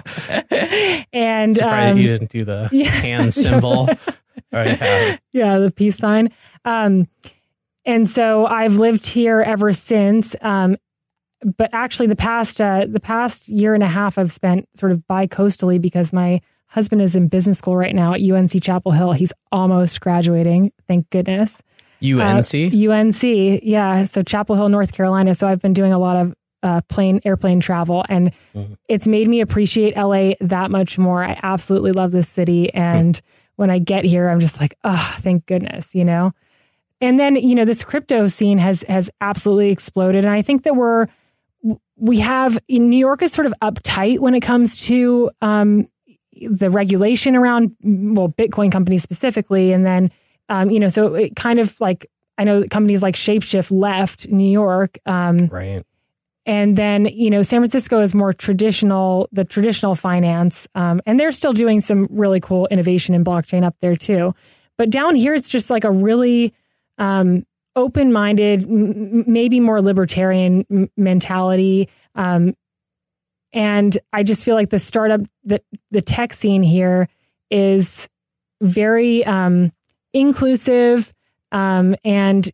And 1.11 1.55
Surprised 1.55 1.91
um, 1.93 1.97
you 1.97 2.07
didn't 2.07 2.29
do 2.29 2.45
the 2.45 2.69
yeah. 2.73 2.87
hand 2.87 3.33
symbol. 3.33 3.89
yeah. 4.51 5.17
yeah, 5.33 5.57
the 5.57 5.71
peace 5.71 5.97
sign. 5.97 6.31
Um, 6.65 7.07
and 7.89 8.07
so 8.07 8.45
I've 8.45 8.75
lived 8.75 9.07
here 9.07 9.41
ever 9.41 9.71
since. 9.71 10.35
Um, 10.41 10.77
but 11.57 11.71
actually, 11.73 12.05
the 12.05 12.15
past 12.15 12.61
uh, 12.61 12.85
the 12.87 12.99
past 12.99 13.49
year 13.49 13.73
and 13.73 13.81
a 13.81 13.87
half, 13.87 14.19
I've 14.19 14.31
spent 14.31 14.69
sort 14.75 14.91
of 14.91 15.07
bi-coastally 15.07 15.79
because 15.79 16.13
my 16.13 16.41
husband 16.67 17.01
is 17.01 17.15
in 17.15 17.29
business 17.29 17.57
school 17.57 17.75
right 17.75 17.95
now 17.95 18.13
at 18.13 18.21
UNC 18.21 18.61
Chapel 18.61 18.91
Hill. 18.91 19.13
He's 19.13 19.33
almost 19.51 19.99
graduating, 20.01 20.71
thank 20.87 21.09
goodness. 21.09 21.63
UNC? 22.03 22.53
Uh, 22.53 22.91
UNC, 22.91 23.23
yeah. 23.63 24.05
So 24.05 24.21
Chapel 24.21 24.55
Hill, 24.55 24.69
North 24.69 24.93
Carolina. 24.93 25.33
So 25.33 25.47
I've 25.47 25.59
been 25.59 25.73
doing 25.73 25.91
a 25.91 25.99
lot 25.99 26.15
of 26.15 26.35
uh, 26.61 26.81
plane 26.89 27.21
airplane 27.25 27.59
travel, 27.59 28.05
and 28.07 28.33
mm-hmm. 28.53 28.73
it's 28.87 29.07
made 29.07 29.27
me 29.27 29.41
appreciate 29.41 29.97
LA 29.97 30.33
that 30.41 30.69
much 30.69 30.99
more. 30.99 31.23
I 31.23 31.39
absolutely 31.41 31.93
love 31.93 32.11
this 32.11 32.29
city, 32.29 32.71
and 32.71 33.15
mm-hmm. 33.15 33.53
when 33.55 33.71
I 33.71 33.79
get 33.79 34.05
here, 34.05 34.29
I'm 34.29 34.41
just 34.41 34.59
like, 34.59 34.75
oh, 34.83 35.17
thank 35.21 35.47
goodness, 35.47 35.95
you 35.95 36.05
know. 36.05 36.33
And 37.01 37.17
then 37.17 37.35
you 37.35 37.55
know 37.55 37.65
this 37.65 37.83
crypto 37.83 38.27
scene 38.27 38.57
has 38.57 38.83
has 38.83 39.09
absolutely 39.21 39.69
exploded, 39.69 40.25
and 40.25 40.33
I 40.33 40.41
think 40.41 40.63
that 40.63 40.75
we're 40.75 41.07
we 41.95 42.19
have 42.19 42.57
in 42.67 42.89
New 42.89 42.97
York 42.97 43.21
is 43.21 43.31
sort 43.31 43.45
of 43.45 43.53
uptight 43.61 44.19
when 44.19 44.33
it 44.33 44.41
comes 44.41 44.85
to 44.85 45.29
um, 45.41 45.87
the 46.41 46.69
regulation 46.69 47.35
around 47.35 47.75
well 47.83 48.29
Bitcoin 48.29 48.71
companies 48.71 49.03
specifically, 49.03 49.71
and 49.71 49.85
then 49.85 50.11
um, 50.49 50.69
you 50.69 50.79
know 50.79 50.89
so 50.89 51.15
it 51.15 51.35
kind 51.35 51.59
of 51.59 51.79
like 51.79 52.07
I 52.37 52.43
know 52.43 52.63
companies 52.69 53.03
like 53.03 53.15
Shapeshift 53.15 53.71
left 53.71 54.29
New 54.29 54.49
York, 54.49 54.97
um, 55.05 55.47
right? 55.47 55.85
And 56.45 56.75
then 56.75 57.05
you 57.05 57.29
know 57.29 57.43
San 57.43 57.61
Francisco 57.61 58.01
is 58.01 58.13
more 58.13 58.33
traditional, 58.33 59.29
the 59.31 59.45
traditional 59.45 59.95
finance, 59.95 60.67
um, 60.75 61.01
and 61.05 61.19
they're 61.19 61.31
still 61.31 61.53
doing 61.53 61.79
some 61.79 62.07
really 62.09 62.39
cool 62.39 62.67
innovation 62.67 63.15
in 63.15 63.23
blockchain 63.23 63.63
up 63.63 63.75
there 63.81 63.95
too. 63.95 64.33
But 64.77 64.89
down 64.89 65.15
here, 65.15 65.33
it's 65.33 65.49
just 65.49 65.69
like 65.69 65.83
a 65.83 65.91
really 65.91 66.53
um, 66.99 67.45
open-minded, 67.75 68.63
m- 68.63 69.23
maybe 69.25 69.59
more 69.59 69.81
libertarian 69.81 70.65
m- 70.69 70.89
mentality. 70.95 71.89
Um, 72.13 72.53
and 73.51 73.97
I 74.13 74.23
just 74.23 74.45
feel 74.45 74.55
like 74.55 74.69
the 74.69 74.79
startup, 74.79 75.21
the, 75.43 75.61
the 75.89 76.01
tech 76.01 76.33
scene 76.33 76.61
here 76.61 77.07
is 77.49 78.07
very 78.61 79.25
um, 79.25 79.71
inclusive. 80.13 81.11
Um, 81.51 81.95
and 82.03 82.47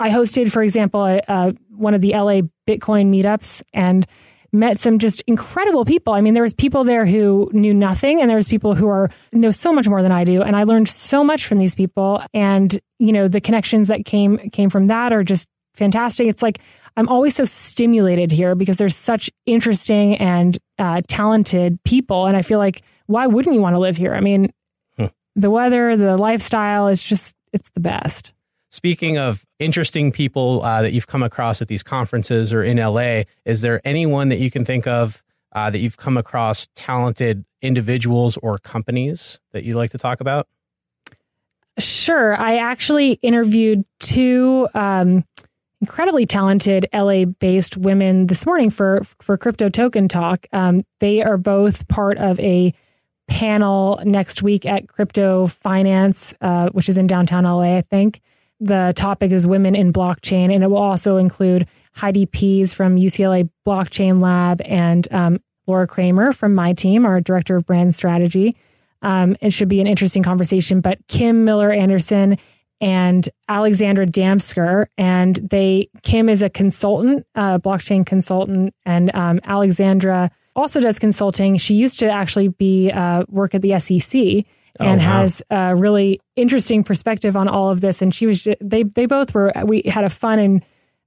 I 0.00 0.10
hosted, 0.10 0.50
for 0.50 0.62
example, 0.62 1.20
uh, 1.28 1.52
one 1.70 1.94
of 1.94 2.00
the 2.00 2.12
LA 2.12 2.42
Bitcoin 2.66 3.10
meetups 3.10 3.62
and 3.72 4.06
met 4.52 4.78
some 4.78 4.98
just 4.98 5.22
incredible 5.26 5.84
people. 5.84 6.14
I 6.14 6.20
mean, 6.20 6.34
there 6.34 6.42
was 6.42 6.54
people 6.54 6.84
there 6.84 7.04
who 7.04 7.50
knew 7.52 7.74
nothing 7.74 8.20
and 8.20 8.30
there 8.30 8.36
was 8.36 8.48
people 8.48 8.74
who 8.74 8.88
are 8.88 9.10
know 9.32 9.50
so 9.50 9.72
much 9.72 9.88
more 9.88 10.02
than 10.02 10.12
I 10.12 10.24
do. 10.24 10.42
And 10.42 10.56
I 10.56 10.64
learned 10.64 10.88
so 10.88 11.22
much 11.22 11.46
from 11.46 11.58
these 11.58 11.74
people. 11.74 12.22
And, 12.32 12.78
you 12.98 13.12
know, 13.12 13.28
the 13.28 13.40
connections 13.40 13.88
that 13.88 14.04
came 14.04 14.38
came 14.50 14.70
from 14.70 14.86
that 14.86 15.12
are 15.12 15.22
just 15.22 15.48
fantastic. 15.74 16.26
It's 16.26 16.42
like 16.42 16.60
I'm 16.98 17.08
always 17.08 17.36
so 17.36 17.44
stimulated 17.44 18.32
here 18.32 18.56
because 18.56 18.76
there's 18.76 18.96
such 18.96 19.30
interesting 19.46 20.16
and 20.16 20.58
uh, 20.78 21.00
talented 21.06 21.78
people, 21.84 22.26
and 22.26 22.36
I 22.36 22.42
feel 22.42 22.58
like 22.58 22.82
why 23.06 23.28
wouldn't 23.28 23.54
you 23.54 23.62
want 23.62 23.74
to 23.74 23.80
live 23.80 23.96
here? 23.96 24.14
I 24.14 24.20
mean, 24.20 24.50
hmm. 24.96 25.06
the 25.36 25.48
weather, 25.48 25.96
the 25.96 26.16
lifestyle 26.16 26.88
is 26.88 27.00
just 27.00 27.36
it's 27.52 27.70
the 27.70 27.80
best. 27.80 28.32
Speaking 28.70 29.16
of 29.16 29.46
interesting 29.58 30.12
people 30.12 30.62
uh, 30.62 30.82
that 30.82 30.92
you've 30.92 31.06
come 31.06 31.22
across 31.22 31.62
at 31.62 31.68
these 31.68 31.82
conferences 31.82 32.52
or 32.52 32.62
in 32.62 32.76
LA, 32.76 33.22
is 33.44 33.62
there 33.62 33.80
anyone 33.84 34.28
that 34.28 34.38
you 34.38 34.50
can 34.50 34.64
think 34.64 34.86
of 34.86 35.22
uh, 35.52 35.70
that 35.70 35.78
you've 35.78 35.96
come 35.96 36.16
across 36.16 36.68
talented 36.74 37.44
individuals 37.62 38.36
or 38.38 38.58
companies 38.58 39.40
that 39.52 39.64
you'd 39.64 39.76
like 39.76 39.90
to 39.90 39.98
talk 39.98 40.20
about? 40.20 40.46
Sure. 41.78 42.36
I 42.36 42.56
actually 42.56 43.12
interviewed 43.22 43.84
two 44.00 44.68
um, 44.74 45.24
incredibly 45.80 46.26
talented 46.26 46.86
LA 46.92 47.24
based 47.24 47.76
women 47.76 48.26
this 48.26 48.44
morning 48.44 48.70
for 48.70 49.02
for 49.20 49.38
Crypto 49.38 49.68
Token 49.68 50.08
Talk. 50.08 50.46
Um, 50.52 50.84
they 51.00 51.22
are 51.22 51.38
both 51.38 51.86
part 51.88 52.18
of 52.18 52.38
a 52.40 52.74
panel 53.28 54.00
next 54.04 54.42
week 54.42 54.66
at 54.66 54.88
Crypto 54.88 55.46
Finance, 55.46 56.34
uh, 56.40 56.70
which 56.70 56.88
is 56.88 56.98
in 56.98 57.06
downtown 57.06 57.44
LA, 57.44 57.76
I 57.76 57.80
think. 57.82 58.20
The 58.60 58.92
topic 58.96 59.32
is 59.32 59.46
women 59.46 59.74
in 59.74 59.92
blockchain, 59.92 60.52
and 60.52 60.64
it 60.64 60.68
will 60.68 60.78
also 60.78 61.16
include 61.16 61.68
Heidi 61.94 62.26
Pease 62.26 62.74
from 62.74 62.96
UCLA 62.96 63.48
Blockchain 63.66 64.20
Lab 64.20 64.60
and 64.64 65.06
um, 65.12 65.40
Laura 65.66 65.86
Kramer 65.86 66.32
from 66.32 66.54
my 66.54 66.72
team, 66.72 67.06
our 67.06 67.20
director 67.20 67.56
of 67.56 67.66
brand 67.66 67.94
strategy. 67.94 68.56
Um, 69.02 69.36
it 69.40 69.52
should 69.52 69.68
be 69.68 69.80
an 69.80 69.86
interesting 69.86 70.22
conversation. 70.22 70.80
But 70.80 70.98
Kim 71.06 71.44
Miller 71.44 71.70
Anderson 71.70 72.36
and 72.80 73.28
Alexandra 73.48 74.06
Damsker. 74.06 74.86
And 74.96 75.36
they, 75.36 75.88
Kim 76.02 76.28
is 76.28 76.42
a 76.42 76.50
consultant, 76.50 77.26
a 77.34 77.58
blockchain 77.58 78.06
consultant, 78.06 78.74
and 78.84 79.14
um, 79.14 79.40
Alexandra 79.44 80.30
also 80.54 80.80
does 80.80 80.98
consulting. 80.98 81.56
She 81.56 81.74
used 81.74 81.98
to 82.00 82.10
actually 82.10 82.48
be 82.48 82.90
uh, 82.90 83.24
work 83.28 83.54
at 83.54 83.62
the 83.62 83.78
SEC 83.78 84.44
and 84.78 85.00
oh, 85.00 85.04
wow. 85.04 85.12
has 85.20 85.42
a 85.50 85.76
really 85.76 86.20
interesting 86.36 86.84
perspective 86.84 87.36
on 87.36 87.48
all 87.48 87.70
of 87.70 87.80
this. 87.80 88.02
And 88.02 88.14
she 88.14 88.26
was, 88.26 88.42
just, 88.42 88.58
they, 88.60 88.82
they 88.82 89.06
both 89.06 89.34
were, 89.34 89.52
we 89.64 89.82
had 89.82 90.04
a 90.04 90.08
fun 90.08 90.38
and 90.38 90.64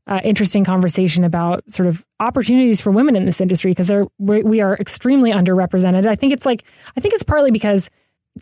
uh, 0.08 0.20
interesting 0.24 0.66
conversation 0.66 1.24
about 1.24 1.70
sort 1.72 1.88
of 1.88 2.06
opportunities 2.20 2.82
for 2.82 2.92
women 2.92 3.16
in 3.16 3.26
this 3.26 3.40
industry 3.40 3.72
because 3.72 3.92
we, 4.18 4.44
we 4.44 4.62
are 4.62 4.76
extremely 4.78 5.32
underrepresented. 5.32 6.06
I 6.06 6.16
think 6.16 6.34
it's 6.34 6.46
like, 6.46 6.64
I 6.98 7.00
think 7.00 7.14
it's 7.14 7.24
partly 7.24 7.52
because 7.52 7.90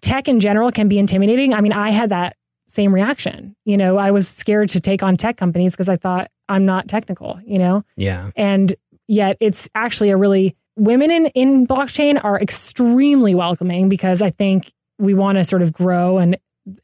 tech 0.02 0.28
in 0.28 0.39
general 0.39 0.72
can 0.72 0.88
be 0.88 0.98
intimidating. 0.98 1.54
I 1.54 1.62
mean, 1.62 1.74
I 1.74 1.92
had 1.92 2.10
that 2.10 2.36
same 2.68 2.94
reaction. 2.94 3.56
You 3.65 3.78
know, 3.78 3.98
I 3.98 4.12
was 4.12 4.28
scared 4.28 4.70
to 4.70 4.80
take 4.80 5.04
on 5.04 5.15
tech 5.15 5.38
companies 5.38 5.74
because 5.74 5.89
I 5.89 5.98
thought 5.98 6.32
I'm 6.48 6.65
not 6.65 6.88
technical, 6.88 7.39
you 7.46 7.58
know? 7.58 7.84
Yeah. 7.96 8.32
And 8.36 8.74
yet 9.08 9.38
it's 9.39 9.68
actually 9.76 10.12
a 10.12 10.18
really, 10.18 10.56
women 10.76 11.12
in, 11.12 11.26
in 11.28 11.68
blockchain 11.68 12.24
are 12.24 12.39
extremely 12.39 13.36
welcoming 13.36 13.89
because 13.89 14.22
I 14.22 14.30
think 14.30 14.72
we 14.99 15.13
want 15.13 15.38
to 15.38 15.43
sort 15.43 15.62
of 15.62 15.73
grow 15.73 16.17
and, 16.17 16.38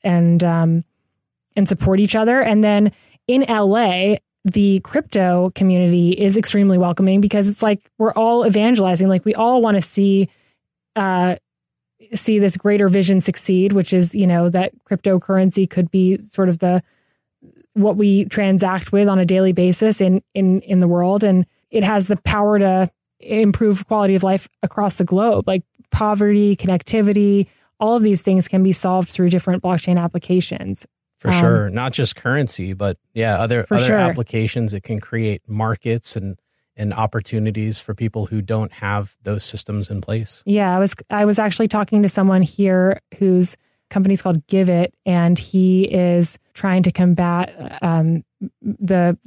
and, 0.03 0.43
um, 0.43 0.83
and 1.55 1.67
support 1.67 1.99
each 1.99 2.15
other. 2.15 2.41
And 2.41 2.63
then 2.63 2.91
in 3.27 3.41
LA, 3.41 4.15
the 4.43 4.79
crypto 4.81 5.51
community 5.55 6.11
is 6.11 6.37
extremely 6.37 6.77
welcoming 6.77 7.21
because 7.21 7.47
it's 7.47 7.63
like 7.63 7.91
we're 7.97 8.13
all 8.13 8.45
evangelizing. 8.45 9.07
Like 9.07 9.25
we 9.25 9.33
all 9.35 9.61
want 9.61 9.75
to 9.75 9.81
see, 9.81 10.29
uh, 10.95 11.35
see 12.13 12.39
this 12.39 12.57
greater 12.57 12.87
vision 12.87 13.21
succeed, 13.21 13.73
which 13.73 13.93
is, 13.93 14.13
you 14.13 14.27
know, 14.27 14.49
that 14.49 14.71
cryptocurrency 14.85 15.69
could 15.69 15.89
be 15.91 16.19
sort 16.19 16.49
of 16.49 16.59
the 16.59 16.83
what 17.75 17.97
we 17.97 18.23
transact 18.25 18.91
with 18.91 19.07
on 19.07 19.19
a 19.19 19.25
daily 19.25 19.51
basis 19.51 20.01
in 20.01 20.21
in 20.33 20.61
in 20.61 20.79
the 20.79 20.87
world 20.87 21.23
and 21.23 21.45
it 21.71 21.83
has 21.83 22.07
the 22.07 22.15
power 22.17 22.57
to 22.57 22.89
improve 23.19 23.85
quality 23.87 24.15
of 24.15 24.23
life 24.23 24.47
across 24.63 24.97
the 24.97 25.03
globe 25.03 25.45
like 25.45 25.61
poverty 25.91 26.55
connectivity 26.55 27.47
all 27.79 27.95
of 27.95 28.03
these 28.03 28.21
things 28.21 28.47
can 28.47 28.63
be 28.63 28.71
solved 28.71 29.09
through 29.09 29.29
different 29.29 29.63
blockchain 29.63 29.99
applications. 29.99 30.85
For 31.17 31.29
um, 31.29 31.39
sure 31.39 31.69
not 31.69 31.93
just 31.93 32.15
currency 32.15 32.73
but 32.73 32.97
yeah 33.13 33.35
other 33.35 33.65
other 33.71 33.83
sure. 33.83 33.95
applications 33.95 34.73
that 34.73 34.83
can 34.83 34.99
create 34.99 35.41
markets 35.47 36.15
and 36.15 36.37
and 36.77 36.93
opportunities 36.93 37.79
for 37.79 37.95
people 37.95 38.25
who 38.25 38.41
don't 38.41 38.73
have 38.73 39.15
those 39.23 39.45
systems 39.45 39.89
in 39.89 40.01
place. 40.01 40.43
Yeah 40.45 40.75
i 40.75 40.79
was 40.79 40.93
i 41.09 41.25
was 41.25 41.39
actually 41.39 41.67
talking 41.67 42.03
to 42.03 42.09
someone 42.09 42.41
here 42.41 42.99
whose 43.17 43.55
company's 43.89 44.21
called 44.21 44.45
Give 44.47 44.69
It, 44.69 44.93
and 45.05 45.37
he 45.37 45.83
is 45.83 46.37
trying 46.53 46.83
to 46.83 46.91
combat 46.91 47.79
um, 47.81 48.23
the 48.61 49.17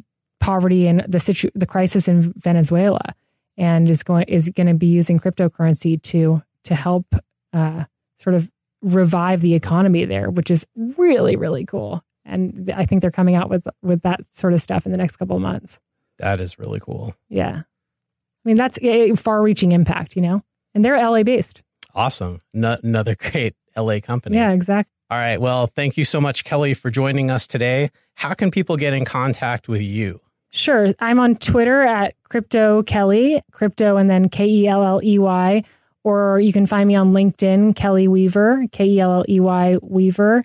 poverty 0.41 0.87
and 0.87 1.01
the 1.09 1.21
situ- 1.21 1.51
the 1.55 1.67
crisis 1.67 2.09
in 2.09 2.33
Venezuela, 2.37 3.15
and 3.57 3.91
is 3.91 4.03
going 4.03 4.25
is 4.29 4.49
going 4.51 4.67
to 4.67 4.75
be 4.75 4.87
using 4.87 5.19
cryptocurrency 5.19 6.01
to 6.03 6.43
to 6.65 6.75
help 6.75 7.07
uh, 7.53 7.85
sort 8.19 8.35
of 8.35 8.51
revive 8.83 9.41
the 9.41 9.55
economy 9.55 10.05
there, 10.05 10.31
which 10.31 10.51
is 10.51 10.67
really 10.77 11.37
really 11.37 11.65
cool. 11.65 12.05
And 12.25 12.71
I 12.75 12.85
think 12.85 13.01
they're 13.01 13.11
coming 13.11 13.35
out 13.35 13.49
with 13.49 13.67
with 13.83 14.03
that 14.03 14.21
sort 14.35 14.53
of 14.53 14.61
stuff 14.61 14.87
in 14.87 14.93
the 14.93 14.99
next 14.99 15.17
couple 15.17 15.37
of 15.37 15.43
months. 15.43 15.81
That 16.19 16.41
is 16.41 16.59
really 16.59 16.81
cool. 16.81 17.15
Yeah, 17.29 17.63
I 17.63 18.45
mean 18.45 18.57
that's 18.57 18.79
a 18.83 19.15
far-reaching 19.15 19.73
impact, 19.73 20.17
you 20.17 20.23
know. 20.23 20.43
And 20.75 20.85
they're 20.85 20.97
LA 20.97 21.23
based. 21.23 21.63
Awesome. 21.95 22.41
No, 22.53 22.77
another 22.83 23.17
great 23.17 23.55
LA 23.77 24.01
company. 24.01 24.37
Yeah, 24.37 24.53
exactly. 24.53 24.93
All 25.11 25.19
right. 25.19 25.41
Well, 25.41 25.67
thank 25.69 25.97
you 25.97 26.05
so 26.05 26.21
much, 26.21 26.45
Kelley, 26.45 26.75
for 26.75 26.91
joining 26.91 27.31
us 27.31 27.47
today. 27.47 27.91
How 28.15 28.35
can 28.35 28.51
people 28.51 28.77
get 28.77 28.93
in 28.93 29.07
contact 29.07 29.67
with 29.67 29.81
you? 29.81 30.21
Sure. 30.51 30.89
I'm 31.01 31.19
on 31.19 31.37
Twitter 31.37 31.83
at 31.83 32.15
Crypto 32.29 32.83
Kelley, 32.83 33.41
crypto 33.53 33.97
and 33.97 34.11
then 34.11 34.29
K 34.29 34.47
E 34.47 34.69
L 34.69 34.85
L 34.85 35.01
E 35.03 35.19
Y. 35.19 35.63
Or 36.05 36.41
you 36.41 36.53
can 36.53 36.67
find 36.67 36.89
me 36.89 36.97
on 36.97 37.13
LinkedIn, 37.13 37.77
Kelley 37.77 38.09
Weaver, 38.09 38.67
K 38.73 38.87
E 38.87 39.01
L 39.01 39.13
L 39.13 39.25
E 39.29 39.41
Y 39.41 39.77
Weaver. 39.83 40.43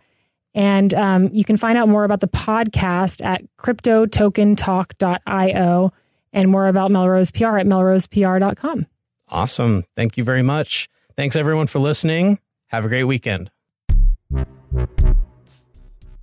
And 0.56 0.94
um, 0.94 1.30
you 1.34 1.44
can 1.44 1.58
find 1.58 1.76
out 1.78 1.89
more 1.89 2.04
about 2.04 2.20
the 2.20 2.28
podcast 2.28 3.26
at 3.26 3.42
cryptotokentalk.io 3.58 5.92
and 6.32 6.50
more 6.50 6.68
about 6.68 6.92
Melrose 6.92 7.32
PR 7.32 7.58
at 7.58 7.66
melrosepr.com. 7.66 8.86
Awesome. 9.30 9.84
Thank 9.96 10.16
you 10.18 10.24
very 10.24 10.44
much. 10.44 10.89
Thanks 11.16 11.36
everyone 11.36 11.68
for 11.68 11.78
listening. 11.80 12.39
Have 12.68 12.86
a 12.86 12.88
great 12.88 13.06
weekend. 13.06 13.50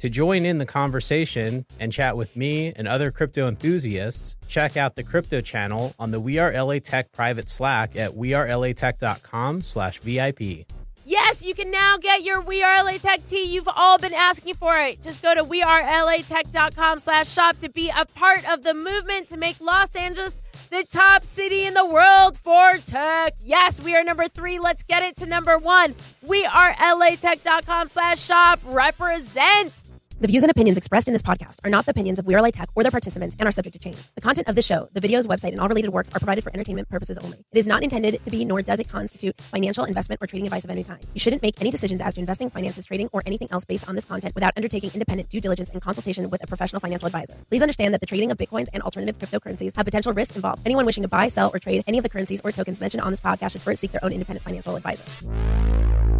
To 0.00 0.08
join 0.08 0.46
in 0.46 0.56
the 0.56 0.64
conversation 0.64 1.66
and 1.78 1.92
chat 1.92 2.16
with 2.16 2.34
me 2.34 2.72
and 2.74 2.88
other 2.88 3.10
crypto 3.10 3.46
enthusiasts, 3.46 4.34
check 4.48 4.74
out 4.78 4.96
the 4.96 5.02
crypto 5.02 5.42
channel 5.42 5.94
on 5.98 6.10
the 6.10 6.18
We 6.18 6.38
Are 6.38 6.50
LA 6.50 6.78
Tech 6.78 7.12
private 7.12 7.50
Slack 7.50 7.96
at 7.96 8.12
wearelatech.com 8.12 9.62
slash 9.62 9.98
VIP. 9.98 10.64
Yes, 11.04 11.44
you 11.44 11.54
can 11.54 11.70
now 11.70 11.98
get 11.98 12.22
your 12.22 12.40
We 12.40 12.62
Are 12.62 12.82
LA 12.82 12.92
Tech 12.92 13.26
tee. 13.26 13.44
You've 13.44 13.68
all 13.76 13.98
been 13.98 14.14
asking 14.14 14.54
for 14.54 14.78
it. 14.78 15.02
Just 15.02 15.20
go 15.20 15.34
to 15.34 15.44
wearelatech.com 15.44 16.98
slash 17.00 17.28
shop 17.28 17.60
to 17.60 17.68
be 17.68 17.90
a 17.90 18.06
part 18.06 18.50
of 18.50 18.62
the 18.62 18.72
movement 18.72 19.28
to 19.28 19.36
make 19.36 19.60
Los 19.60 19.94
Angeles 19.94 20.38
the 20.70 20.86
top 20.90 21.24
city 21.24 21.66
in 21.66 21.74
the 21.74 21.84
world 21.84 22.38
for 22.38 22.78
tech. 22.86 23.34
Yes, 23.44 23.82
we 23.82 23.94
are 23.94 24.04
number 24.04 24.28
three. 24.28 24.58
Let's 24.58 24.82
get 24.82 25.02
it 25.02 25.16
to 25.16 25.26
number 25.26 25.58
one. 25.58 25.94
We 26.22 26.46
are 26.46 26.72
latech.com 26.72 27.88
slash 27.88 28.20
shop. 28.20 28.60
Represent. 28.64 29.89
The 30.20 30.26
views 30.26 30.42
and 30.42 30.50
opinions 30.50 30.76
expressed 30.76 31.08
in 31.08 31.14
this 31.14 31.22
podcast 31.22 31.60
are 31.64 31.70
not 31.70 31.86
the 31.86 31.92
opinions 31.92 32.18
of 32.18 32.26
We 32.26 32.34
Are 32.34 32.42
LA 32.42 32.50
Tech 32.50 32.68
or 32.74 32.82
their 32.82 32.90
participants 32.90 33.34
and 33.38 33.48
are 33.48 33.50
subject 33.50 33.72
to 33.72 33.80
change. 33.80 33.96
The 34.16 34.20
content 34.20 34.48
of 34.48 34.54
this 34.54 34.66
show, 34.66 34.86
the 34.92 35.00
videos, 35.00 35.24
website, 35.24 35.52
and 35.52 35.58
all 35.58 35.66
related 35.66 35.94
works 35.94 36.10
are 36.10 36.18
provided 36.18 36.44
for 36.44 36.52
entertainment 36.52 36.90
purposes 36.90 37.16
only. 37.16 37.38
It 37.38 37.58
is 37.58 37.66
not 37.66 37.82
intended 37.82 38.22
to 38.22 38.30
be, 38.30 38.44
nor 38.44 38.60
does 38.60 38.80
it 38.80 38.88
constitute 38.90 39.40
financial 39.40 39.84
investment 39.84 40.22
or 40.22 40.26
trading 40.26 40.44
advice 40.44 40.62
of 40.62 40.68
any 40.68 40.84
kind. 40.84 41.02
You 41.14 41.20
shouldn't 41.20 41.40
make 41.40 41.58
any 41.58 41.70
decisions 41.70 42.02
as 42.02 42.12
to 42.12 42.20
investing, 42.20 42.50
finances, 42.50 42.84
trading, 42.84 43.08
or 43.14 43.22
anything 43.24 43.48
else 43.50 43.64
based 43.64 43.88
on 43.88 43.94
this 43.94 44.04
content 44.04 44.34
without 44.34 44.52
undertaking 44.58 44.90
independent 44.92 45.30
due 45.30 45.40
diligence 45.40 45.70
and 45.70 45.80
consultation 45.80 46.28
with 46.28 46.44
a 46.44 46.46
professional 46.46 46.80
financial 46.80 47.06
advisor. 47.06 47.36
Please 47.48 47.62
understand 47.62 47.94
that 47.94 48.02
the 48.02 48.06
trading 48.06 48.30
of 48.30 48.36
bitcoins 48.36 48.68
and 48.74 48.82
alternative 48.82 49.16
cryptocurrencies 49.18 49.74
have 49.74 49.86
potential 49.86 50.12
risks 50.12 50.36
involved. 50.36 50.60
Anyone 50.66 50.84
wishing 50.84 51.02
to 51.02 51.08
buy, 51.08 51.28
sell, 51.28 51.50
or 51.54 51.58
trade 51.58 51.82
any 51.86 51.96
of 51.96 52.02
the 52.02 52.10
currencies 52.10 52.42
or 52.44 52.52
tokens 52.52 52.78
mentioned 52.78 53.02
on 53.02 53.10
this 53.10 53.22
podcast 53.22 53.52
should 53.52 53.62
first 53.62 53.80
seek 53.80 53.92
their 53.92 54.04
own 54.04 54.12
independent 54.12 54.44
financial 54.44 54.76
advisor. 54.76 56.19